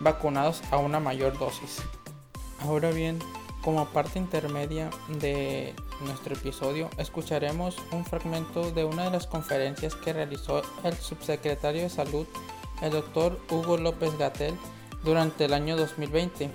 vacunados 0.00 0.62
a 0.70 0.78
una 0.78 0.98
mayor 0.98 1.38
dosis. 1.38 1.82
Ahora 2.60 2.90
bien, 2.90 3.18
como 3.62 3.86
parte 3.86 4.18
intermedia 4.18 4.88
de 5.20 5.74
nuestro 6.00 6.34
episodio, 6.34 6.88
escucharemos 6.96 7.76
un 7.92 8.04
fragmento 8.04 8.70
de 8.70 8.84
una 8.84 9.04
de 9.04 9.10
las 9.10 9.26
conferencias 9.26 9.94
que 9.94 10.12
realizó 10.12 10.62
el 10.82 10.94
subsecretario 10.94 11.82
de 11.82 11.90
Salud, 11.90 12.26
el 12.80 12.92
doctor 12.92 13.38
Hugo 13.50 13.76
López 13.76 14.16
Gatel, 14.16 14.54
durante 15.04 15.44
el 15.44 15.54
año 15.54 15.76
2020, 15.76 16.50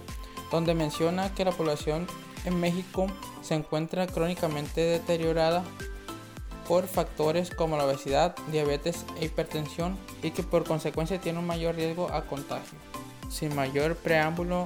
donde 0.51 0.74
menciona 0.74 1.34
que 1.34 1.46
la 1.46 1.51
población 1.51 2.08
en 2.46 2.60
México 2.60 3.08
se 3.42 3.56
encuentra 3.56 4.08
crónicamente 4.08 4.82
deteriorada 4.82 5.63
por 6.67 6.88
factores 6.88 7.51
como 7.51 7.77
la 7.77 7.86
obesidad, 7.86 8.36
diabetes 8.51 9.05
e 9.20 9.25
hipertensión 9.25 9.98
y 10.22 10.32
que 10.32 10.43
por 10.43 10.63
consecuencia 10.63 11.20
tiene 11.20 11.39
un 11.39 11.48
mayor 11.48 11.75
riesgo 11.75 12.12
a 12.12 12.25
contagio. 12.25 12.77
Sin 13.29 13.55
mayor 13.55 13.96
preámbulo, 13.96 14.65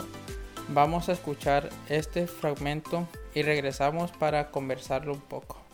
vamos 0.70 1.10
a 1.10 1.14
escuchar 1.14 1.70
este 1.90 2.28
fragmento 2.28 3.08
y 3.34 3.42
regresamos 3.42 4.12
para 4.12 4.52
conversarlo 4.52 5.14
un 5.14 5.22
poco. 5.22 5.68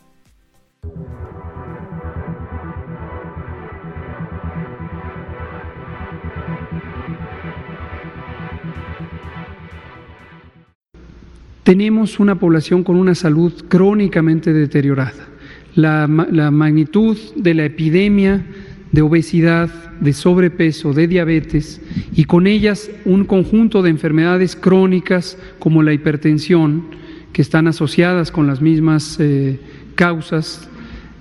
tenemos 11.63 12.19
una 12.19 12.35
población 12.35 12.83
con 12.83 12.97
una 12.97 13.15
salud 13.15 13.65
crónicamente 13.67 14.53
deteriorada. 14.53 15.32
La, 15.75 16.07
magnitud 16.07 17.17
de 17.35 17.53
la 17.53 17.65
epidemia 17.65 18.45
de 18.91 19.01
obesidad, 19.01 19.69
de 19.99 20.13
sobrepeso, 20.13 20.93
de 20.93 21.07
diabetes 21.07 21.81
y 22.15 22.25
con 22.25 22.45
ellas 22.45 22.91
un 23.05 23.25
conjunto 23.25 23.81
de 23.81 23.89
enfermedades 23.89 24.55
crónicas 24.55 25.37
como 25.59 25.81
la 25.81 25.93
hipertensión, 25.93 26.85
que 27.31 27.41
están 27.41 27.67
asociadas 27.67 28.31
con 28.31 28.45
las 28.45 28.61
mismas 28.61 29.17
eh, 29.19 29.59
causas, 29.95 30.69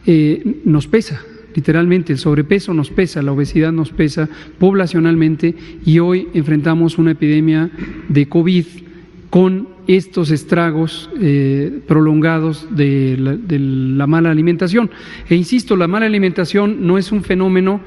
eh, 0.07 0.61
nos 0.65 0.87
pesa. 0.87 1.23
Literalmente, 1.55 2.13
el 2.13 2.19
sobrepeso 2.19 2.75
nos 2.75 2.91
pesa, 2.91 3.23
la 3.23 3.33
obesidad 3.33 3.73
nos 3.73 3.91
pesa 3.91 4.29
poblacionalmente 4.59 5.55
y 5.85 5.99
hoy 5.99 6.29
enfrentamos 6.35 6.99
una 6.99 7.13
epidemia 7.13 7.71
de 8.09 8.29
COVID 8.29 8.67
con 9.33 9.67
estos 9.87 10.31
estragos 10.31 11.09
eh, 11.19 11.81
prolongados 11.89 12.69
de 12.77 13.17
la, 13.19 14.07
mala 14.07 14.31
alimentación. 14.31 14.91
E 15.27 15.35
insisto, 15.35 15.75
la 15.75 15.89
mala 15.89 16.05
alimentación 16.05 16.87
no 16.87 16.99
es 16.99 17.13
un 17.13 17.25
fenómeno 17.25 17.81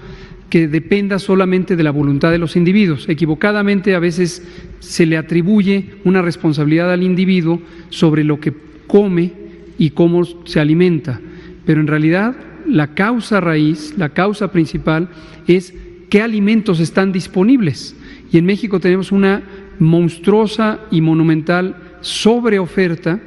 que 0.50 0.68
dependa 0.68 1.20
solamente 1.20 1.76
de 1.76 1.84
la 1.84 1.92
voluntad 1.92 2.32
de 2.32 2.40
los 2.40 2.56
individuos. 2.56 3.08
Equivocadamente 3.10 3.94
a 3.94 4.00
veces 4.00 4.42
se 4.80 5.06
le 5.06 5.18
atribuye 5.18 5.92
una 6.04 6.24
responsabilidad 6.24 6.92
al 6.92 7.04
individuo 7.04 7.62
sobre 7.90 8.24
lo 8.24 8.40
que 8.40 8.52
come 8.88 9.32
y 9.78 9.92
cómo 9.92 10.26
se 10.46 10.60
alimenta. 10.60 11.22
Pero 11.64 11.80
en 11.80 11.86
realidad 11.86 12.36
la 12.68 12.96
causa 12.96 13.40
raíz, 13.40 13.94
la 14.00 14.10
causa 14.10 14.52
principal 14.52 15.10
es 15.46 15.76
qué 16.10 16.24
alimentos 16.24 16.80
están 16.80 17.12
disponibles. 17.12 17.96
Y 18.32 18.40
en 18.40 18.48
México 18.48 18.80
tenemos 18.80 19.12
una 19.12 19.44
monstruosa 19.80 20.80
y 20.92 21.02
monumental 21.02 21.76
sobreoferta 22.02 23.20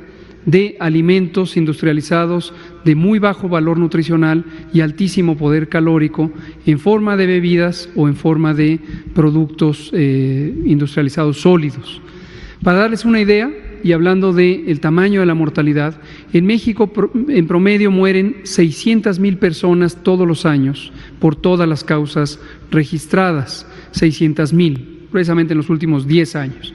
de 0.46 0.76
alimentos 0.80 1.56
industrializados 1.56 2.54
de 2.84 2.94
muy 2.94 3.18
bajo 3.18 3.48
valor 3.48 3.78
nutricional 3.78 4.44
y 4.72 4.80
altísimo 4.80 5.36
poder 5.36 5.68
calórico 5.68 6.30
en 6.64 6.78
forma 6.78 7.16
de 7.16 7.26
bebidas 7.26 7.90
o 7.96 8.08
en 8.08 8.16
forma 8.16 8.54
de 8.54 8.80
productos 9.14 9.90
eh, 9.92 10.54
industrializados 10.64 11.40
sólidos. 11.40 12.00
Para 12.62 12.78
darles 12.78 13.04
una 13.04 13.20
idea, 13.20 13.50
y 13.82 13.92
hablando 13.92 14.32
del 14.32 14.80
tamaño 14.80 15.20
de 15.20 15.26
la 15.26 15.34
mortalidad, 15.34 16.00
en 16.32 16.46
México 16.46 16.90
en 17.28 17.46
promedio 17.46 17.90
mueren 17.90 18.38
600 18.42 19.18
mil 19.18 19.38
personas 19.38 20.02
todos 20.02 20.26
los 20.26 20.46
años 20.46 20.92
por 21.20 21.36
todas 21.36 21.68
las 21.68 21.84
causas 21.84 22.40
registradas, 22.70 23.66
600 23.92 24.52
mil, 24.52 24.97
precisamente 25.10 25.52
en 25.52 25.58
los 25.58 25.70
últimos 25.70 26.06
10 26.06 26.36
años. 26.36 26.74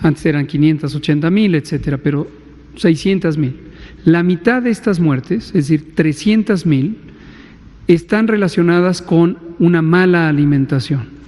Antes 0.00 0.26
eran 0.26 0.46
580 0.46 1.30
mil, 1.30 1.54
etcétera, 1.54 1.98
pero 1.98 2.30
600 2.76 3.36
mil. 3.36 3.56
La 4.04 4.22
mitad 4.22 4.62
de 4.62 4.70
estas 4.70 5.00
muertes, 5.00 5.46
es 5.48 5.68
decir, 5.68 5.94
300 5.94 6.66
mil, 6.66 6.96
están 7.88 8.28
relacionadas 8.28 9.02
con 9.02 9.38
una 9.58 9.82
mala 9.82 10.28
alimentación 10.28 11.18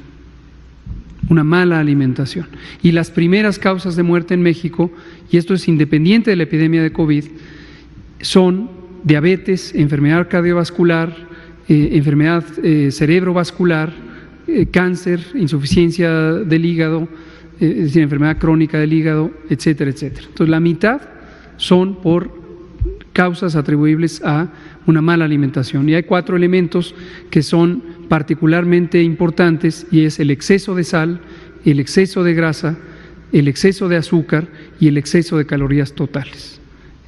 una 1.31 1.45
mala 1.45 1.79
alimentación. 1.79 2.47
Y 2.83 2.93
las 2.93 3.11
primeras 3.11 3.59
causas 3.59 3.97
de 3.97 4.03
muerte 4.03 4.35
en 4.35 4.43
México, 4.43 4.91
y 5.31 5.37
esto 5.37 5.55
es 5.55 5.69
independiente 5.69 6.31
de 6.31 6.37
la 6.37 6.43
epidemia 6.43 6.83
de 6.83 6.93
COVID, 6.93 7.25
son 8.21 8.69
diabetes, 9.05 9.73
enfermedad 9.75 10.29
cardiovascular, 10.29 11.15
eh, 11.69 11.91
enfermedad 11.93 12.45
eh, 12.63 12.91
cerebrovascular, 12.91 13.93
eh, 14.51 14.67
cáncer, 14.71 15.21
insuficiencia 15.35 16.11
del 16.11 16.65
hígado, 16.65 17.09
es 17.61 17.77
decir, 17.77 18.03
enfermedad 18.03 18.39
crónica 18.39 18.79
del 18.79 18.93
hígado, 18.93 19.31
etcétera, 19.49 19.91
etcétera. 19.91 20.27
Entonces, 20.29 20.49
la 20.49 20.61
mitad 20.61 21.01
son 21.57 22.01
por 22.01 22.41
causas 23.13 23.57
atribuibles 23.57 24.23
a 24.25 24.49
una 24.87 25.03
mala 25.03 25.25
alimentación. 25.25 25.89
Y 25.89 25.95
hay 25.95 26.05
cuatro 26.05 26.37
elementos 26.37 26.95
que 27.31 27.43
son 27.43 27.83
particularmente 28.09 29.03
importantes 29.03 29.87
y 29.91 30.05
es 30.05 30.21
el 30.21 30.31
exceso 30.31 30.75
de 30.75 30.85
sal, 30.85 31.21
el 31.65 31.81
exceso 31.81 32.25
de 32.25 32.35
grasa, 32.35 32.79
el 33.33 33.49
exceso 33.49 33.89
de 33.89 33.97
azúcar 33.97 34.49
y 34.81 34.89
el 34.89 34.97
exceso 34.97 35.37
de 35.37 35.47
calorías 35.47 35.93
totales. 35.93 36.60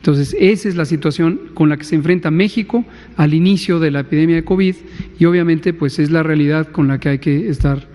Entonces, 0.03 0.35
esa 0.41 0.69
es 0.69 0.75
la 0.75 0.85
situación 0.85 1.39
con 1.55 1.69
la 1.69 1.77
que 1.77 1.85
se 1.85 1.95
enfrenta 1.95 2.33
México 2.33 2.85
al 3.17 3.35
inicio 3.35 3.79
de 3.79 3.93
la 3.93 4.01
epidemia 4.01 4.35
de 4.35 4.45
COVID 4.45 4.75
y 5.17 5.25
obviamente 5.27 5.73
pues 5.73 6.01
es 6.01 6.11
la 6.11 6.25
realidad 6.25 6.67
con 6.73 6.89
la 6.89 6.99
que 6.99 7.09
hay 7.09 7.19
que 7.21 7.49
estar 7.49 7.87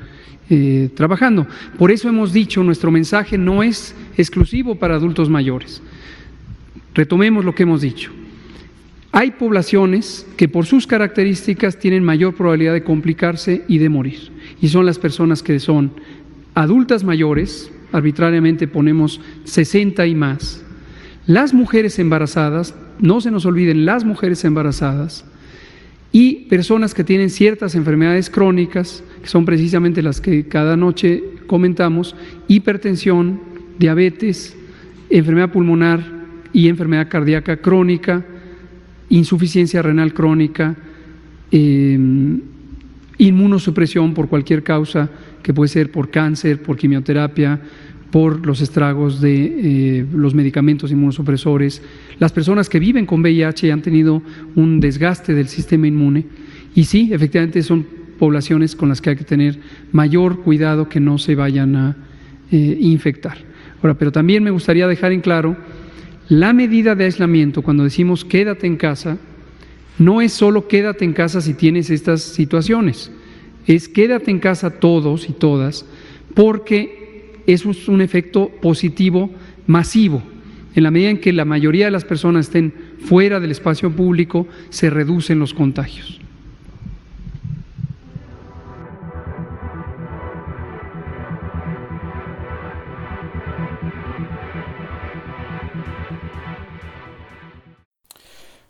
eh, 0.49 0.87
trabajando. 0.95 1.47
Por 1.77 1.91
eso 1.91 2.07
hemos 2.07 2.31
dicho, 2.31 2.63
nuestro 2.63 2.91
mensaje 2.91 3.37
no 3.37 3.61
es 3.61 3.93
exclusivo 4.17 4.75
para 4.75 4.95
adultos 4.95 5.29
mayores. 5.29 5.81
Retomemos 6.93 7.43
lo 7.43 7.53
que 7.53 7.63
hemos 7.63 7.81
dicho. 7.81 8.09
Hay 9.11 9.31
poblaciones 9.31 10.25
que 10.37 10.47
por 10.47 10.65
sus 10.65 10.87
características 10.87 11.77
tienen 11.77 12.05
mayor 12.05 12.35
probabilidad 12.35 12.71
de 12.71 12.85
complicarse 12.85 13.65
y 13.67 13.79
de 13.79 13.89
morir. 13.89 14.31
Y 14.61 14.69
son 14.69 14.85
las 14.85 14.97
personas 14.97 15.43
que 15.43 15.59
son 15.59 15.91
adultas 16.55 17.03
mayores, 17.03 17.69
arbitrariamente 17.91 18.65
ponemos 18.69 19.19
60 19.43 20.07
y 20.07 20.15
más. 20.15 20.63
Las 21.27 21.53
mujeres 21.53 21.99
embarazadas, 21.99 22.73
no 22.99 23.21
se 23.21 23.31
nos 23.31 23.45
olviden 23.45 23.85
las 23.85 24.05
mujeres 24.05 24.43
embarazadas, 24.45 25.25
y 26.13 26.45
personas 26.45 26.93
que 26.93 27.03
tienen 27.03 27.29
ciertas 27.29 27.75
enfermedades 27.75 28.29
crónicas, 28.29 29.03
que 29.21 29.27
son 29.27 29.45
precisamente 29.45 30.01
las 30.01 30.21
que 30.21 30.47
cada 30.47 30.77
noche 30.77 31.21
comentamos, 31.47 32.15
hipertensión, 32.47 33.41
diabetes, 33.77 34.55
enfermedad 35.09 35.51
pulmonar 35.51 36.01
y 36.53 36.69
enfermedad 36.69 37.09
cardíaca 37.09 37.57
crónica, 37.57 38.25
insuficiencia 39.09 39.81
renal 39.81 40.13
crónica, 40.13 40.75
em, 41.51 42.41
inmunosupresión 43.17 44.13
por 44.13 44.29
cualquier 44.29 44.63
causa, 44.63 45.09
que 45.43 45.53
puede 45.53 45.69
ser 45.69 45.91
por 45.91 46.09
cáncer, 46.09 46.61
por 46.61 46.77
quimioterapia, 46.77 47.59
por 48.11 48.45
los 48.45 48.61
estragos 48.61 49.19
de 49.19 49.99
eh, 49.99 50.05
los 50.13 50.33
medicamentos 50.33 50.91
inmunosupresores, 50.91 51.81
las 52.19 52.31
personas 52.31 52.69
que 52.69 52.79
viven 52.79 53.05
con 53.05 53.21
VIH 53.21 53.71
han 53.71 53.81
tenido 53.81 54.21
un 54.55 54.79
desgaste 54.79 55.33
del 55.33 55.47
sistema 55.47 55.87
inmune 55.87 56.25
y 56.73 56.85
sí, 56.85 57.09
efectivamente 57.11 57.63
son 57.63 57.85
poblaciones 58.17 58.75
con 58.75 58.89
las 58.89 59.01
que 59.01 59.11
hay 59.11 59.15
que 59.15 59.23
tener 59.23 59.59
mayor 59.91 60.41
cuidado 60.41 60.89
que 60.89 60.99
no 60.99 61.17
se 61.17 61.35
vayan 61.35 61.75
a 61.75 61.95
eh, 62.51 62.77
infectar. 62.79 63.37
Ahora, 63.81 63.95
pero 63.95 64.11
también 64.11 64.43
me 64.43 64.51
gustaría 64.51 64.87
dejar 64.87 65.11
en 65.11 65.21
claro 65.21 65.57
la 66.29 66.53
medida 66.53 66.95
de 66.95 67.05
aislamiento, 67.05 67.61
cuando 67.61 67.83
decimos 67.83 68.25
quédate 68.25 68.67
en 68.67 68.77
casa, 68.77 69.17
no 69.97 70.21
es 70.21 70.33
solo 70.33 70.67
quédate 70.67 71.05
en 71.05 71.13
casa 71.13 71.41
si 71.41 71.53
tienes 71.53 71.89
estas 71.89 72.21
situaciones, 72.21 73.11
es 73.65 73.87
quédate 73.87 74.31
en 74.31 74.39
casa 74.39 74.69
todos 74.69 75.29
y 75.29 75.33
todas, 75.33 75.85
porque 76.33 77.06
eso 77.47 77.71
es 77.71 77.87
un 77.87 78.01
efecto 78.01 78.51
positivo 78.61 79.31
masivo. 79.65 80.21
En 80.75 80.83
la 80.83 80.91
medida 80.91 81.09
en 81.09 81.19
que 81.19 81.33
la 81.33 81.45
mayoría 81.45 81.85
de 81.85 81.91
las 81.91 82.05
personas 82.05 82.47
estén 82.47 82.73
fuera 82.99 83.39
del 83.39 83.51
espacio 83.51 83.89
público, 83.89 84.47
se 84.69 84.89
reducen 84.89 85.39
los 85.39 85.53
contagios. 85.53 86.19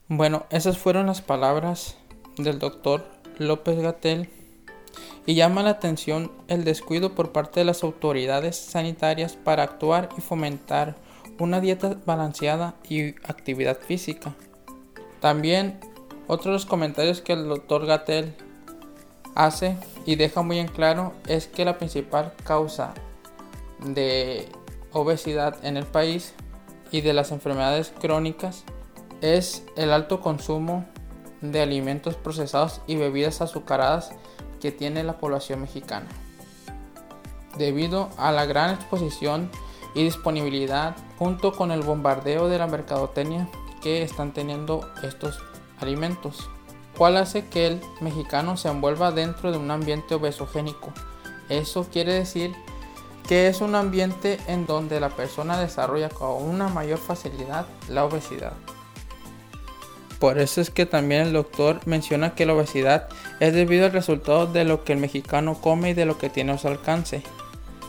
Bueno, 0.07 0.45
esas 0.51 0.77
fueron 0.77 1.07
las 1.07 1.21
palabras 1.21 1.97
del 2.37 2.59
doctor 2.59 3.05
López 3.39 3.77
Gatel 3.79 4.29
y 5.27 5.35
llama 5.35 5.61
la 5.61 5.71
atención 5.71 6.31
el 6.47 6.63
descuido 6.63 7.13
por 7.13 7.33
parte 7.33 7.59
de 7.59 7.65
las 7.65 7.83
autoridades 7.83 8.55
sanitarias 8.55 9.35
para 9.35 9.61
actuar 9.61 10.07
y 10.17 10.21
fomentar 10.21 10.95
una 11.37 11.59
dieta 11.59 11.97
balanceada 12.05 12.75
y 12.89 13.09
actividad 13.29 13.77
física. 13.77 14.33
También 15.19 15.79
otro 16.27 16.51
de 16.51 16.55
los 16.55 16.65
comentarios 16.65 17.21
que 17.21 17.33
el 17.33 17.47
doctor 17.49 17.85
Gatel 17.85 18.33
hace 19.35 19.77
y 20.05 20.15
deja 20.15 20.41
muy 20.43 20.59
en 20.59 20.69
claro 20.69 21.13
es 21.27 21.47
que 21.47 21.65
la 21.65 21.77
principal 21.77 22.33
causa 22.45 22.93
de 23.79 24.47
obesidad 24.93 25.63
en 25.63 25.75
el 25.75 25.85
país 25.85 26.33
y 26.89 27.01
de 27.01 27.11
las 27.13 27.33
enfermedades 27.33 27.93
crónicas 27.99 28.63
es 29.19 29.65
el 29.75 29.91
alto 29.91 30.21
consumo 30.21 30.85
de 31.41 31.61
alimentos 31.61 32.15
procesados 32.15 32.81
y 32.87 32.95
bebidas 32.95 33.41
azucaradas 33.41 34.11
que 34.59 34.71
tiene 34.71 35.03
la 35.03 35.17
población 35.17 35.61
mexicana. 35.61 36.07
Debido 37.57 38.09
a 38.17 38.31
la 38.31 38.45
gran 38.45 38.75
exposición 38.75 39.49
y 39.95 40.03
disponibilidad 40.03 40.95
junto 41.17 41.53
con 41.53 41.71
el 41.71 41.81
bombardeo 41.81 42.49
de 42.49 42.59
la 42.59 42.67
mercadotecnia 42.67 43.49
que 43.81 44.03
están 44.03 44.33
teniendo 44.33 44.87
estos 45.03 45.39
alimentos, 45.79 46.49
cual 46.97 47.17
hace 47.17 47.47
que 47.47 47.67
el 47.67 47.81
mexicano 48.01 48.57
se 48.57 48.69
envuelva 48.69 49.11
dentro 49.11 49.51
de 49.51 49.57
un 49.57 49.71
ambiente 49.71 50.15
obesogénico. 50.15 50.91
Eso 51.49 51.87
quiere 51.91 52.13
decir 52.13 52.53
que 53.27 53.47
es 53.47 53.61
un 53.61 53.75
ambiente 53.75 54.39
en 54.47 54.65
donde 54.65 54.99
la 54.99 55.09
persona 55.09 55.59
desarrolla 55.59 56.09
con 56.09 56.43
una 56.43 56.69
mayor 56.69 56.97
facilidad 56.97 57.65
la 57.89 58.05
obesidad. 58.05 58.53
Por 60.19 60.39
eso 60.39 60.61
es 60.61 60.71
que 60.71 60.85
también 60.87 61.21
el 61.21 61.33
doctor 61.33 61.79
menciona 61.85 62.33
que 62.33 62.45
la 62.45 62.53
obesidad 62.53 63.07
es 63.39 63.53
debido 63.53 63.85
al 63.85 63.91
resultado 63.91 64.47
de 64.47 64.63
lo 64.63 64.83
que 64.83 64.93
el 64.93 64.99
mexicano 64.99 65.61
come 65.61 65.91
y 65.91 65.93
de 65.93 66.05
lo 66.05 66.17
que 66.17 66.29
tiene 66.29 66.53
a 66.53 66.57
su 66.57 66.67
alcance, 66.67 67.21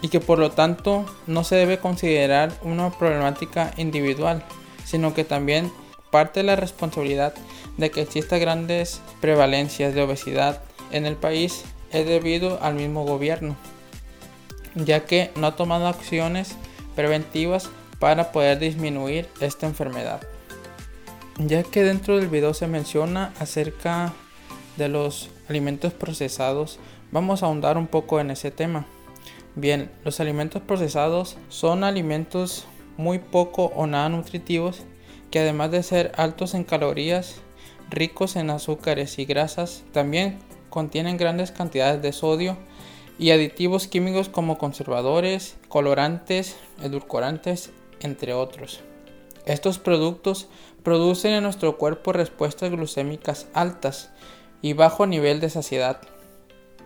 y 0.03 0.09
que 0.09 0.21
por 0.21 0.39
lo 0.39 0.51
tanto 0.51 1.07
no 1.27 1.43
se 1.43 1.57
debe 1.57 1.79
considerar 1.79 2.53
una 2.63 2.91
problemática 2.91 3.73
individual, 3.79 4.45
sino 4.85 5.15
que 5.15 5.25
también 5.25 5.73
parte 6.11 6.41
de 6.41 6.45
la 6.45 6.57
responsabilidad 6.57 7.35
de 7.79 7.91
que 7.91 8.03
existan 8.03 8.41
grandes 8.41 9.01
prevalencias 9.21 9.95
de 9.95 10.03
obesidad 10.03 10.61
en 10.91 11.07
el 11.07 11.17
país 11.17 11.65
es 11.93 12.07
debido 12.07 12.59
al 12.63 12.75
mismo 12.75 13.05
gobierno, 13.05 13.57
ya 14.75 15.07
que 15.07 15.31
no 15.37 15.47
ha 15.47 15.57
tomado 15.57 15.87
acciones 15.87 16.57
preventivas 16.95 17.71
para 17.99 18.33
poder 18.33 18.59
disminuir 18.59 19.29
esta 19.41 19.67
enfermedad 19.67 20.21
ya 21.39 21.63
que 21.63 21.85
dentro 21.85 22.17
del 22.17 22.29
video 22.29 22.53
se 22.53 22.67
menciona 22.67 23.33
acerca 23.39 24.13
de 24.77 24.89
los 24.89 25.31
alimentos 25.49 25.93
procesados, 25.93 26.81
vamos 27.13 27.43
a 27.43 27.47
ahondar 27.47 27.79
un 27.79 27.87
poco 27.87 28.19
en 28.21 28.31
ese 28.31 28.51
tema. 28.51 28.87
Bien, 29.55 29.91
los 30.05 30.21
alimentos 30.21 30.63
procesados 30.63 31.37
son 31.49 31.85
alimentos 31.85 32.67
muy 32.97 33.19
poco 33.21 33.67
o 33.77 33.87
nada 33.87 34.09
nutritivos 34.09 34.83
que 35.31 35.39
además 35.39 35.71
de 35.71 35.83
ser 35.83 36.13
altos 36.17 36.55
en 36.55 36.65
calorías, 36.65 37.37
ricos 37.91 38.37
en 38.37 38.51
azúcares 38.51 39.19
y 39.19 39.25
grasas, 39.25 39.85
también 39.93 40.39
contienen 40.71 41.19
grandes 41.19 41.53
cantidades 41.53 42.03
de 42.03 42.13
sodio 42.13 42.57
y 43.19 43.31
aditivos 43.31 43.87
químicos 43.87 44.29
como 44.29 44.59
conservadores, 44.59 45.57
colorantes, 45.69 46.57
edulcorantes, 46.83 47.71
entre 48.01 48.33
otros 48.33 48.83
Estos 49.49 49.79
productos 49.79 50.47
producen 50.83 51.33
en 51.33 51.43
nuestro 51.43 51.79
cuerpo 51.79 52.13
respuestas 52.13 52.71
glucémicas 52.71 53.47
altas 53.55 54.11
y 54.61 54.75
bajo 54.75 55.07
nivel 55.07 55.41
de 55.41 55.49
saciedad, 55.49 56.03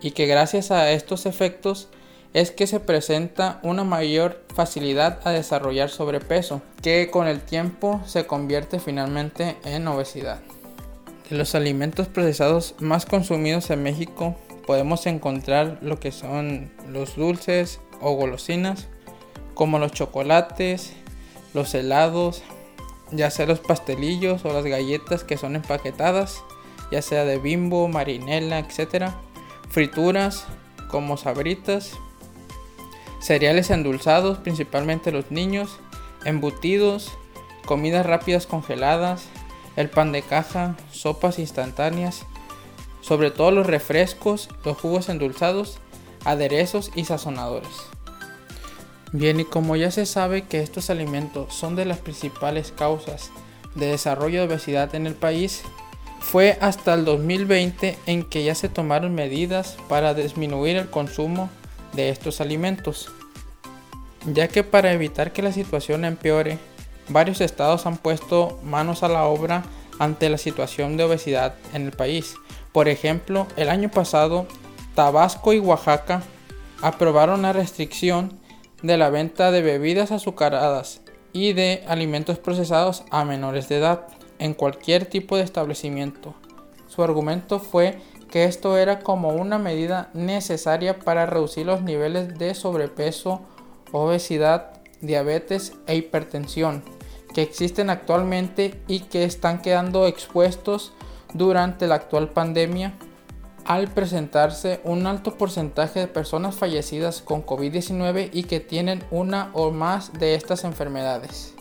y 0.00 0.12
que 0.12 0.26
gracias 0.26 0.70
a 0.70 0.92
estos 0.92 1.26
efectos 1.26 1.88
es 2.34 2.52
que 2.52 2.68
se 2.68 2.78
presenta 2.78 3.58
una 3.64 3.82
mayor 3.82 4.44
facilidad 4.54 5.18
a 5.24 5.32
desarrollar 5.32 5.90
sobrepeso, 5.90 6.62
que 6.82 7.10
con 7.10 7.26
el 7.26 7.40
tiempo 7.40 8.00
se 8.06 8.26
convierte 8.26 8.78
finalmente 8.78 9.56
en 9.64 9.88
obesidad. 9.88 10.40
De 11.28 11.36
los 11.36 11.56
alimentos 11.56 12.06
procesados 12.06 12.76
más 12.78 13.06
consumidos 13.06 13.70
en 13.70 13.82
México 13.82 14.36
podemos 14.68 15.06
encontrar 15.06 15.78
lo 15.82 15.98
que 15.98 16.12
son 16.12 16.70
los 16.88 17.16
dulces 17.16 17.80
o 18.00 18.12
golosinas, 18.12 18.86
como 19.54 19.80
los 19.80 19.90
chocolates, 19.90 20.92
los 21.54 21.74
helados, 21.74 22.42
ya 23.12 23.30
sea 23.30 23.46
los 23.46 23.60
pastelillos 23.60 24.44
o 24.44 24.52
las 24.52 24.64
galletas 24.64 25.24
que 25.24 25.36
son 25.36 25.56
empaquetadas, 25.56 26.42
ya 26.90 27.02
sea 27.02 27.24
de 27.24 27.38
bimbo, 27.38 27.88
marinela, 27.88 28.58
etc. 28.58 29.10
Frituras 29.68 30.46
como 30.88 31.16
sabritas, 31.16 31.92
cereales 33.20 33.70
endulzados, 33.70 34.38
principalmente 34.38 35.12
los 35.12 35.30
niños, 35.30 35.78
embutidos, 36.24 37.12
comidas 37.66 38.04
rápidas 38.04 38.46
congeladas, 38.46 39.26
el 39.76 39.88
pan 39.88 40.12
de 40.12 40.22
caja, 40.22 40.76
sopas 40.90 41.38
instantáneas, 41.38 42.26
sobre 43.00 43.30
todo 43.30 43.50
los 43.50 43.66
refrescos, 43.66 44.48
los 44.64 44.76
jugos 44.76 45.08
endulzados, 45.08 45.78
aderezos 46.24 46.90
y 46.94 47.04
sazonadores. 47.04 47.70
Bien, 49.12 49.38
y 49.40 49.44
como 49.44 49.76
ya 49.76 49.90
se 49.90 50.06
sabe 50.06 50.42
que 50.42 50.60
estos 50.60 50.88
alimentos 50.88 51.54
son 51.54 51.76
de 51.76 51.84
las 51.84 51.98
principales 51.98 52.72
causas 52.72 53.30
de 53.74 53.86
desarrollo 53.86 54.40
de 54.40 54.46
obesidad 54.46 54.94
en 54.94 55.06
el 55.06 55.14
país, 55.14 55.62
fue 56.20 56.56
hasta 56.62 56.94
el 56.94 57.04
2020 57.04 57.98
en 58.06 58.22
que 58.22 58.42
ya 58.42 58.54
se 58.54 58.70
tomaron 58.70 59.14
medidas 59.14 59.76
para 59.86 60.14
disminuir 60.14 60.76
el 60.76 60.88
consumo 60.88 61.50
de 61.92 62.08
estos 62.08 62.40
alimentos, 62.40 63.10
ya 64.24 64.48
que 64.48 64.64
para 64.64 64.92
evitar 64.92 65.34
que 65.34 65.42
la 65.42 65.52
situación 65.52 66.06
empeore, 66.06 66.58
varios 67.08 67.42
estados 67.42 67.84
han 67.84 67.98
puesto 67.98 68.58
manos 68.64 69.02
a 69.02 69.08
la 69.08 69.24
obra 69.24 69.62
ante 69.98 70.30
la 70.30 70.38
situación 70.38 70.96
de 70.96 71.04
obesidad 71.04 71.54
en 71.74 71.82
el 71.82 71.92
país. 71.92 72.34
Por 72.72 72.88
ejemplo, 72.88 73.46
el 73.56 73.68
año 73.68 73.90
pasado, 73.90 74.46
Tabasco 74.94 75.52
y 75.52 75.58
Oaxaca 75.58 76.22
aprobaron 76.80 77.42
la 77.42 77.52
restricción 77.52 78.40
de 78.82 78.96
la 78.96 79.10
venta 79.10 79.50
de 79.50 79.62
bebidas 79.62 80.12
azucaradas 80.12 81.00
y 81.32 81.52
de 81.52 81.84
alimentos 81.86 82.38
procesados 82.38 83.04
a 83.10 83.24
menores 83.24 83.68
de 83.68 83.78
edad 83.78 84.06
en 84.38 84.54
cualquier 84.54 85.06
tipo 85.06 85.36
de 85.36 85.42
establecimiento. 85.42 86.34
Su 86.88 87.02
argumento 87.02 87.58
fue 87.58 87.98
que 88.30 88.44
esto 88.44 88.76
era 88.76 89.00
como 89.00 89.30
una 89.30 89.58
medida 89.58 90.10
necesaria 90.14 90.98
para 90.98 91.26
reducir 91.26 91.66
los 91.66 91.82
niveles 91.82 92.38
de 92.38 92.54
sobrepeso, 92.54 93.40
obesidad, 93.92 94.80
diabetes 95.00 95.72
e 95.86 95.96
hipertensión 95.96 96.82
que 97.32 97.42
existen 97.42 97.90
actualmente 97.90 98.80
y 98.86 99.00
que 99.00 99.24
están 99.24 99.62
quedando 99.62 100.06
expuestos 100.06 100.92
durante 101.32 101.86
la 101.86 101.96
actual 101.96 102.30
pandemia 102.30 102.92
al 103.64 103.88
presentarse 103.88 104.80
un 104.84 105.06
alto 105.06 105.36
porcentaje 105.36 106.00
de 106.00 106.08
personas 106.08 106.54
fallecidas 106.54 107.22
con 107.22 107.44
COVID-19 107.44 108.30
y 108.32 108.44
que 108.44 108.60
tienen 108.60 109.04
una 109.10 109.50
o 109.52 109.70
más 109.70 110.12
de 110.14 110.34
estas 110.34 110.64
enfermedades. 110.64 111.54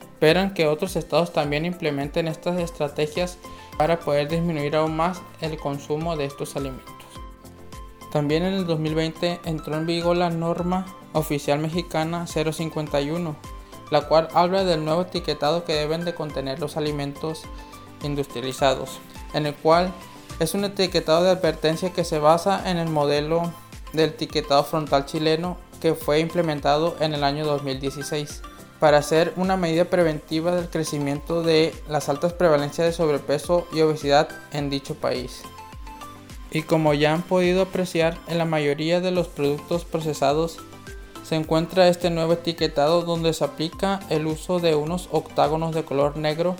Esperan 0.00 0.52
que 0.52 0.66
otros 0.66 0.96
estados 0.96 1.32
también 1.32 1.64
implementen 1.64 2.26
estas 2.28 2.58
estrategias 2.58 3.38
para 3.76 4.00
poder 4.00 4.28
disminuir 4.28 4.74
aún 4.74 4.96
más 4.96 5.22
el 5.40 5.56
consumo 5.56 6.16
de 6.16 6.24
estos 6.24 6.56
alimentos. 6.56 7.06
También 8.12 8.42
en 8.42 8.54
el 8.54 8.66
2020 8.66 9.40
entró 9.44 9.76
en 9.76 9.86
vigor 9.86 10.16
la 10.16 10.30
norma 10.30 10.86
oficial 11.12 11.58
mexicana 11.58 12.26
051, 12.26 13.36
la 13.90 14.08
cual 14.08 14.28
habla 14.34 14.64
del 14.64 14.84
nuevo 14.84 15.02
etiquetado 15.02 15.64
que 15.64 15.74
deben 15.74 16.04
de 16.04 16.14
contener 16.14 16.58
los 16.58 16.76
alimentos 16.76 17.44
industrializados, 18.02 18.98
en 19.34 19.46
el 19.46 19.54
cual 19.54 19.92
es 20.40 20.54
un 20.54 20.64
etiquetado 20.64 21.24
de 21.24 21.30
advertencia 21.30 21.92
que 21.92 22.04
se 22.04 22.18
basa 22.18 22.70
en 22.70 22.78
el 22.78 22.88
modelo 22.88 23.52
del 23.92 24.10
etiquetado 24.10 24.64
frontal 24.64 25.06
chileno 25.06 25.56
que 25.80 25.94
fue 25.94 26.20
implementado 26.20 26.96
en 27.00 27.14
el 27.14 27.24
año 27.24 27.44
2016 27.46 28.42
para 28.78 28.98
hacer 28.98 29.32
una 29.36 29.56
medida 29.56 29.86
preventiva 29.86 30.54
del 30.54 30.68
crecimiento 30.68 31.42
de 31.42 31.74
las 31.88 32.08
altas 32.08 32.32
prevalencias 32.32 32.86
de 32.86 32.92
sobrepeso 32.92 33.66
y 33.72 33.80
obesidad 33.80 34.28
en 34.52 34.70
dicho 34.70 34.94
país. 34.94 35.42
Y 36.50 36.62
como 36.62 36.94
ya 36.94 37.12
han 37.12 37.22
podido 37.22 37.62
apreciar, 37.62 38.16
en 38.28 38.38
la 38.38 38.44
mayoría 38.44 39.00
de 39.00 39.10
los 39.10 39.26
productos 39.26 39.84
procesados 39.84 40.58
se 41.24 41.34
encuentra 41.34 41.88
este 41.88 42.08
nuevo 42.08 42.34
etiquetado 42.34 43.02
donde 43.02 43.34
se 43.34 43.44
aplica 43.44 44.00
el 44.08 44.26
uso 44.26 44.60
de 44.60 44.74
unos 44.74 45.08
octágonos 45.10 45.74
de 45.74 45.84
color 45.84 46.16
negro 46.16 46.56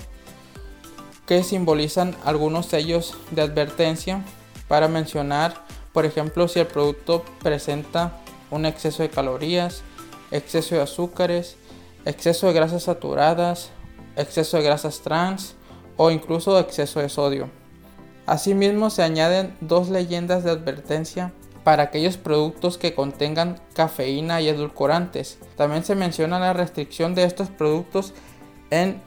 que 1.29 1.45
simbolizan 1.45 2.17
algunos 2.25 2.67
sellos 2.67 3.15
de 3.31 3.43
advertencia 3.43 4.25
para 4.67 4.89
mencionar, 4.89 5.63
por 5.93 6.07
ejemplo, 6.07 6.49
si 6.49 6.59
el 6.59 6.67
producto 6.67 7.23
presenta 7.43 8.15
un 8.51 8.65
exceso 8.65 9.03
de 9.03 9.11
calorías, 9.11 9.83
exceso 10.31 10.75
de 10.75 10.81
azúcares, 10.81 11.57
exceso 12.07 12.47
de 12.47 12.55
grasas 12.55 12.85
saturadas, 12.85 13.69
exceso 14.17 14.57
de 14.57 14.63
grasas 14.63 15.01
trans 15.01 15.55
o 15.99 16.11
incluso 16.11 16.59
exceso 16.59 17.01
de 17.01 17.11
sodio. 17.11 17.51
Asimismo 18.25 18.89
se 18.89 19.03
añaden 19.03 19.55
dos 19.61 19.91
leyendas 19.91 20.45
de 20.45 20.51
advertencia 20.51 21.33
para 21.63 21.83
aquellos 21.83 22.17
productos 22.17 22.79
que 22.79 22.95
contengan 22.95 23.61
cafeína 23.75 24.41
y 24.41 24.49
edulcorantes. 24.49 25.39
También 25.57 25.85
se 25.85 25.95
menciona 25.95 26.39
la 26.39 26.55
restricción 26.55 27.15
de 27.15 27.25
estos 27.25 27.51
productos 27.51 28.15
en 28.71 29.03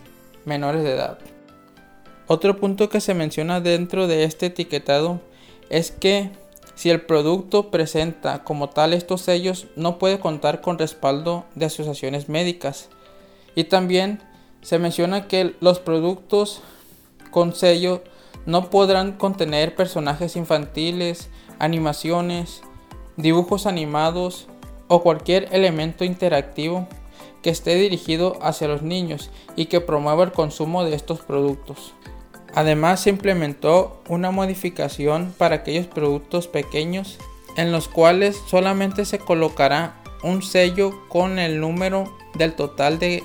menores 0.46 0.84
de 0.84 0.94
edad. 0.94 1.31
Otro 2.34 2.56
punto 2.56 2.88
que 2.88 3.02
se 3.02 3.14
menciona 3.14 3.60
dentro 3.60 4.08
de 4.08 4.24
este 4.24 4.46
etiquetado 4.46 5.20
es 5.70 5.92
que 5.92 6.30
si 6.76 6.90
el 6.90 7.02
producto 7.02 7.72
presenta 7.72 8.46
como 8.46 8.70
tal 8.70 8.94
estos 8.94 9.20
sellos 9.20 9.68
no 9.76 10.00
puede 10.00 10.22
contar 10.22 10.62
con 10.62 10.80
respaldo 10.80 11.44
de 11.56 11.66
asociaciones 11.66 12.30
médicas. 12.30 12.88
Y 13.54 13.66
también 13.66 14.24
se 14.62 14.80
menciona 14.80 15.28
que 15.28 15.58
los 15.60 15.80
productos 15.80 16.62
con 17.32 17.54
sello 17.54 18.02
no 18.46 18.70
podrán 18.70 19.18
contener 19.18 19.76
personajes 19.76 20.38
infantiles, 20.38 21.30
animaciones, 21.60 22.62
dibujos 23.18 23.66
animados 23.66 24.48
o 24.88 25.04
cualquier 25.04 25.50
elemento 25.52 26.06
interactivo 26.06 26.88
que 27.42 27.50
esté 27.50 27.76
dirigido 27.76 28.40
hacia 28.42 28.70
los 28.70 28.84
niños 28.84 29.32
y 29.58 29.66
que 29.66 29.82
promueva 29.82 30.24
el 30.24 30.32
consumo 30.32 30.86
de 30.86 30.96
estos 30.96 31.20
productos. 31.20 31.94
Además 32.54 33.02
se 33.02 33.10
implementó 33.10 34.02
una 34.08 34.32
modificación 34.32 35.34
para 35.38 35.56
aquellos 35.56 35.88
productos 35.88 36.48
pequeños 36.48 37.18
en 37.58 37.72
los 37.72 37.88
cuales 37.88 38.42
solamente 38.48 39.06
se 39.06 39.20
colocará 39.20 40.02
un 40.24 40.42
sello 40.42 41.08
con 41.08 41.40
el 41.40 41.60
número 41.60 42.16
del 42.36 42.54
total 42.54 43.00
de, 43.00 43.24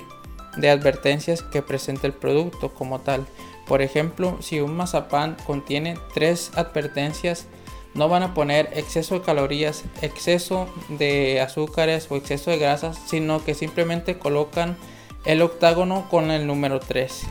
advertencias 0.57 1.43
que 1.43 1.61
presenta 1.61 2.07
el 2.07 2.13
producto 2.13 2.73
como 2.73 2.99
tal. 2.99 3.27
Por 3.67 3.81
ejemplo, 3.81 4.37
si 4.41 4.59
un 4.59 4.75
mazapán 4.75 5.37
contiene 5.45 5.97
tres 6.13 6.51
advertencias, 6.55 7.45
no 7.93 8.09
van 8.09 8.23
a 8.23 8.33
poner 8.33 8.69
exceso 8.73 9.15
de 9.15 9.21
calorías, 9.21 9.83
exceso 10.01 10.67
de 10.89 11.41
azúcares 11.41 12.07
o 12.09 12.15
exceso 12.15 12.49
de 12.49 12.57
grasas, 12.57 12.97
sino 13.05 13.43
que 13.43 13.53
simplemente 13.53 14.17
colocan 14.17 14.77
el 15.25 15.41
octágono 15.41 16.07
con 16.09 16.31
el 16.31 16.47
número 16.47 16.79
3. 16.79 17.27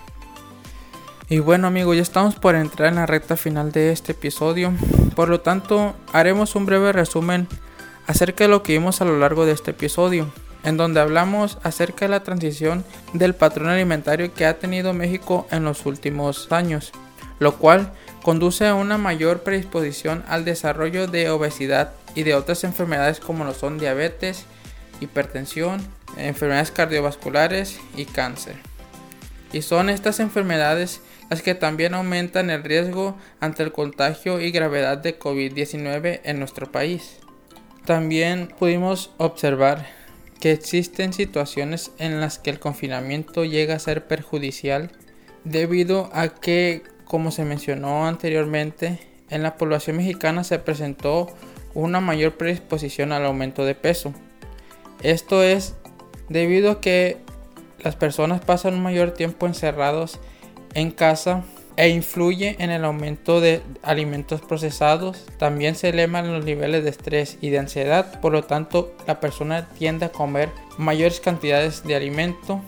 Y 1.29 1.41
bueno 1.41 1.67
amigos, 1.67 1.97
ya 1.97 2.03
estamos 2.03 2.37
por 2.37 2.55
entrar 2.55 2.89
en 2.89 2.95
la 2.97 3.07
recta 3.07 3.37
final 3.37 3.73
de 3.73 3.91
este 3.91 4.13
episodio. 4.13 4.73
Por 5.17 5.29
lo 5.29 5.41
tanto, 5.41 5.97
haremos 6.13 6.55
un 6.55 6.67
breve 6.67 6.93
resumen 6.93 7.49
acerca 8.07 8.45
de 8.45 8.49
lo 8.49 8.63
que 8.63 8.75
vimos 8.75 9.01
a 9.01 9.07
lo 9.07 9.19
largo 9.19 9.45
de 9.45 9.51
este 9.51 9.73
episodio, 9.73 10.33
en 10.63 10.77
donde 10.77 11.01
hablamos 11.01 11.59
acerca 11.65 12.05
de 12.05 12.11
la 12.11 12.23
transición 12.23 12.85
del 13.13 13.35
patrón 13.35 13.71
alimentario 13.71 14.33
que 14.35 14.47
ha 14.47 14.61
tenido 14.61 14.93
México 14.93 15.49
en 15.51 15.65
los 15.65 15.85
últimos 15.85 16.53
años, 16.53 16.93
lo 17.41 17.57
cual 17.57 17.93
conduce 18.23 18.69
a 18.69 18.77
una 18.77 18.97
mayor 18.97 19.41
predisposición 19.41 20.23
al 20.29 20.45
desarrollo 20.45 21.09
de 21.09 21.29
obesidad 21.31 21.91
y 22.15 22.23
de 22.23 22.37
otras 22.37 22.63
enfermedades 22.63 23.19
como 23.19 23.43
lo 23.43 23.53
son 23.53 23.79
diabetes, 23.79 24.45
hipertensión, 25.01 25.85
enfermedades 26.17 26.71
cardiovasculares 26.71 27.81
y 27.97 28.05
cáncer. 28.05 28.55
Y 29.53 29.63
son 29.63 29.91
estas 29.91 30.21
enfermedades 30.21 31.01
las 31.31 31.43
que 31.43 31.55
también 31.55 31.95
aumentan 31.95 32.51
el 32.51 32.63
riesgo 32.63 33.17
ante 33.41 33.63
el 33.63 33.73
contagio 33.73 34.41
y 34.41 34.51
gravedad 34.51 34.99
de 34.99 35.19
COVID-19 35.19 36.21
en 36.25 36.39
nuestro 36.39 36.71
país. 36.71 37.19
También 37.85 38.49
pudimos 38.59 39.13
observar 39.17 39.87
que 40.41 40.53
existen 40.53 41.13
situaciones 41.13 41.93
en 41.99 42.21
las 42.21 42.39
que 42.39 42.51
el 42.51 42.59
confinamiento 42.59 43.45
llega 43.45 43.75
a 43.75 43.81
ser 43.81 44.07
perjudicial 44.07 44.91
debido 45.45 46.11
a 46.13 46.29
que, 46.29 46.83
como 47.05 47.31
se 47.31 47.45
mencionó 47.45 48.07
anteriormente, 48.07 49.01
en 49.31 49.43
la 49.43 49.57
población 49.57 49.97
mexicana 49.97 50.45
se 50.45 50.59
presentó 50.59 51.29
una 51.75 52.01
mayor 52.01 52.37
predisposición 52.37 53.13
al 53.13 53.25
aumento 53.25 53.65
de 53.65 53.75
peso. 53.75 54.13
Esto 55.03 55.43
es 55.43 55.75
debido 56.29 56.71
a 56.71 56.81
que 56.81 57.19
las 57.83 57.97
personas 57.97 58.45
pasan 58.45 58.75
un 58.75 58.83
mayor 58.83 59.13
tiempo 59.13 59.47
encerrados 59.47 60.19
en 60.77 60.91
casa 60.91 61.43
e 61.77 61.89
influye 61.89 62.57
en 62.59 62.71
el 62.71 62.85
aumento 62.85 63.41
de 63.41 63.63
alimentos 63.83 64.41
procesados. 64.43 65.25
También 65.39 65.75
se 65.75 65.89
elevan 65.89 66.33
los 66.33 66.45
niveles 66.45 66.85
de 66.85 66.91
estrés 66.91 67.39
y 67.41 67.51
de 67.51 67.59
ansiedad, 67.59 68.21
por 68.21 68.33
lo 68.33 68.45
tanto 68.45 68.95
la 69.07 69.19
persona 69.19 69.69
tiende 69.71 70.07
a 70.07 70.13
comer 70.13 70.51
mayores 70.79 71.21
cantidades 71.21 71.83
de 71.83 71.97
alimento 71.97 72.61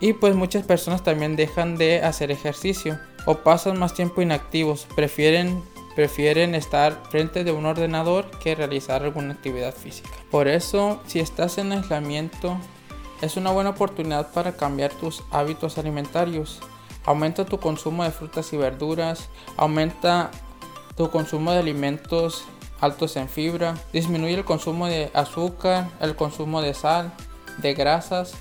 y 0.00 0.12
pues 0.12 0.34
muchas 0.34 0.64
personas 0.64 1.02
también 1.02 1.34
dejan 1.34 1.76
de 1.76 2.02
hacer 2.02 2.30
ejercicio 2.30 2.98
o 3.26 3.36
pasan 3.38 3.78
más 3.78 3.94
tiempo 3.94 4.22
inactivos, 4.22 4.86
prefieren 4.94 5.62
prefieren 5.94 6.56
estar 6.56 7.00
frente 7.08 7.44
de 7.44 7.52
un 7.52 7.66
ordenador 7.66 8.28
que 8.42 8.56
realizar 8.56 9.04
alguna 9.04 9.34
actividad 9.34 9.72
física. 9.72 10.10
Por 10.28 10.48
eso, 10.48 11.00
si 11.06 11.20
estás 11.20 11.56
en 11.58 11.70
aislamiento, 11.70 12.58
es 13.22 13.36
una 13.36 13.52
buena 13.52 13.70
oportunidad 13.70 14.32
para 14.32 14.56
cambiar 14.56 14.92
tus 14.92 15.22
hábitos 15.30 15.78
alimentarios. 15.78 16.60
Aumenta 17.04 17.44
tu 17.44 17.58
consumo 17.58 18.04
de 18.04 18.10
frutas 18.10 18.52
y 18.52 18.56
verduras, 18.56 19.28
aumenta 19.56 20.30
tu 20.96 21.10
consumo 21.10 21.52
de 21.52 21.58
alimentos 21.58 22.44
altos 22.80 23.16
en 23.16 23.28
fibra, 23.28 23.74
disminuye 23.92 24.34
el 24.34 24.44
consumo 24.44 24.86
de 24.86 25.10
azúcar, 25.14 25.88
el 26.00 26.16
consumo 26.16 26.62
de 26.62 26.74
sal, 26.74 27.12
de 27.58 27.74
grasas, 27.74 28.34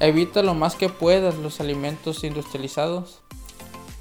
evita 0.00 0.42
lo 0.42 0.54
más 0.54 0.74
que 0.74 0.88
puedas 0.88 1.36
los 1.36 1.60
alimentos 1.60 2.24
industrializados. 2.24 3.20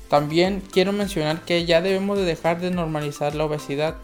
También 0.09 0.61
quiero 0.71 0.91
mencionar 0.91 1.45
que 1.45 1.65
ya 1.65 1.81
debemos 1.81 2.17
de 2.17 2.25
dejar 2.25 2.59
de 2.59 2.71
normalizar 2.71 3.33
la 3.35 3.45
obesidad, 3.45 3.95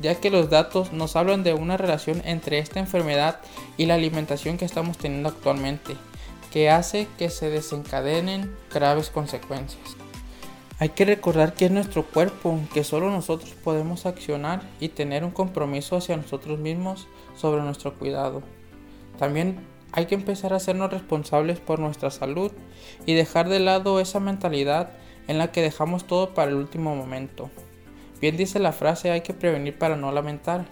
ya 0.00 0.14
que 0.14 0.30
los 0.30 0.50
datos 0.50 0.92
nos 0.92 1.14
hablan 1.14 1.42
de 1.42 1.54
una 1.54 1.76
relación 1.76 2.22
entre 2.24 2.58
esta 2.58 2.80
enfermedad 2.80 3.40
y 3.76 3.86
la 3.86 3.94
alimentación 3.94 4.56
que 4.56 4.64
estamos 4.64 4.98
teniendo 4.98 5.28
actualmente, 5.28 5.96
que 6.52 6.68
hace 6.68 7.08
que 7.16 7.30
se 7.30 7.48
desencadenen 7.48 8.54
graves 8.72 9.08
consecuencias. 9.08 9.96
Hay 10.78 10.90
que 10.90 11.04
recordar 11.04 11.54
que 11.54 11.66
es 11.66 11.70
nuestro 11.70 12.04
cuerpo, 12.04 12.58
que 12.74 12.84
solo 12.84 13.10
nosotros 13.10 13.54
podemos 13.64 14.04
accionar 14.04 14.62
y 14.78 14.88
tener 14.90 15.24
un 15.24 15.30
compromiso 15.30 15.96
hacia 15.96 16.16
nosotros 16.16 16.58
mismos 16.58 17.08
sobre 17.36 17.62
nuestro 17.62 17.94
cuidado. 17.98 18.42
También 19.18 19.66
hay 19.92 20.06
que 20.06 20.14
empezar 20.14 20.52
a 20.52 20.56
hacernos 20.56 20.90
responsables 20.90 21.58
por 21.60 21.78
nuestra 21.78 22.10
salud 22.10 22.52
y 23.06 23.14
dejar 23.14 23.48
de 23.48 23.60
lado 23.60 24.00
esa 24.00 24.20
mentalidad 24.20 24.90
en 25.28 25.38
la 25.38 25.52
que 25.52 25.62
dejamos 25.62 26.06
todo 26.06 26.34
para 26.34 26.50
el 26.50 26.56
último 26.56 26.94
momento. 26.94 27.48
Bien 28.20 28.36
dice 28.36 28.58
la 28.58 28.72
frase 28.72 29.10
hay 29.10 29.22
que 29.22 29.34
prevenir 29.34 29.78
para 29.78 29.96
no 29.96 30.12
lamentar. 30.12 30.66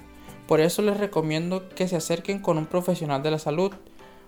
Por 0.47 0.61
eso 0.61 0.83
les 0.83 0.99
recomiendo 0.99 1.69
que 1.69 1.89
se 1.89 1.97
acerquen 1.97 2.41
con 2.41 2.59
un 2.59 2.67
profesional 2.67 3.23
de 3.23 3.31
la 3.31 3.39
salud, 3.39 3.73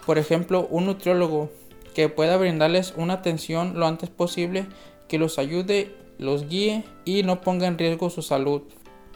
por 0.06 0.18
ejemplo 0.18 0.66
un 0.70 0.86
nutriólogo, 0.86 1.50
que 1.94 2.08
pueda 2.08 2.36
brindarles 2.36 2.94
una 2.96 3.14
atención 3.14 3.78
lo 3.78 3.86
antes 3.86 4.08
posible, 4.10 4.66
que 5.08 5.18
los 5.18 5.38
ayude, 5.38 5.94
los 6.18 6.48
guíe 6.48 6.84
y 7.04 7.22
no 7.22 7.40
ponga 7.40 7.66
en 7.66 7.78
riesgo 7.78 8.10
su 8.10 8.22
salud. 8.22 8.62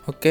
Ok, 0.06 0.26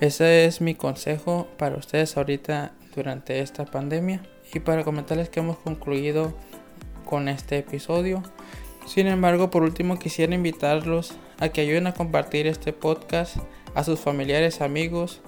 ese 0.00 0.44
es 0.44 0.60
mi 0.60 0.74
consejo 0.74 1.48
para 1.56 1.76
ustedes 1.76 2.16
ahorita 2.16 2.74
durante 2.94 3.40
esta 3.40 3.64
pandemia 3.64 4.22
y 4.52 4.60
para 4.60 4.84
comentarles 4.84 5.28
que 5.28 5.40
hemos 5.40 5.58
concluido 5.58 6.34
con 7.04 7.28
este 7.28 7.58
episodio. 7.58 8.22
Sin 8.86 9.06
embargo, 9.06 9.50
por 9.50 9.62
último 9.62 9.98
quisiera 9.98 10.34
invitarlos 10.34 11.14
a 11.38 11.48
que 11.48 11.60
ayuden 11.60 11.86
a 11.86 11.94
compartir 11.94 12.46
este 12.46 12.72
podcast 12.72 13.36
a 13.74 13.84
sus 13.84 14.00
familiares, 14.00 14.60
amigos, 14.60 15.20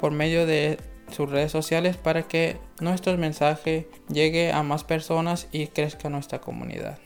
por 0.00 0.12
medio 0.12 0.46
de 0.46 0.78
sus 1.14 1.30
redes 1.30 1.52
sociales 1.52 1.96
para 1.96 2.24
que 2.24 2.58
nuestro 2.80 3.16
mensaje 3.16 3.88
llegue 4.08 4.52
a 4.52 4.62
más 4.62 4.84
personas 4.84 5.48
y 5.52 5.68
crezca 5.68 6.10
nuestra 6.10 6.40
comunidad. 6.40 6.98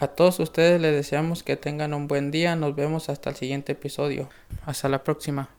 A 0.00 0.08
todos 0.08 0.40
ustedes 0.40 0.80
les 0.80 0.92
deseamos 0.92 1.42
que 1.42 1.56
tengan 1.56 1.94
un 1.94 2.08
buen 2.08 2.30
día. 2.30 2.56
Nos 2.56 2.74
vemos 2.74 3.08
hasta 3.08 3.30
el 3.30 3.36
siguiente 3.36 3.72
episodio. 3.72 4.28
Hasta 4.66 4.88
la 4.88 5.04
próxima. 5.04 5.50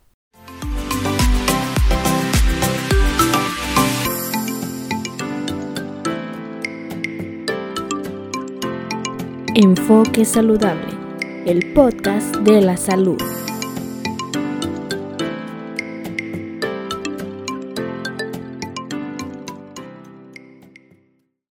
Enfoque 9.56 10.26
Saludable, 10.26 10.92
el 11.46 11.74
podcast 11.74 12.36
de 12.38 12.60
la 12.60 12.76
salud. 12.76 13.45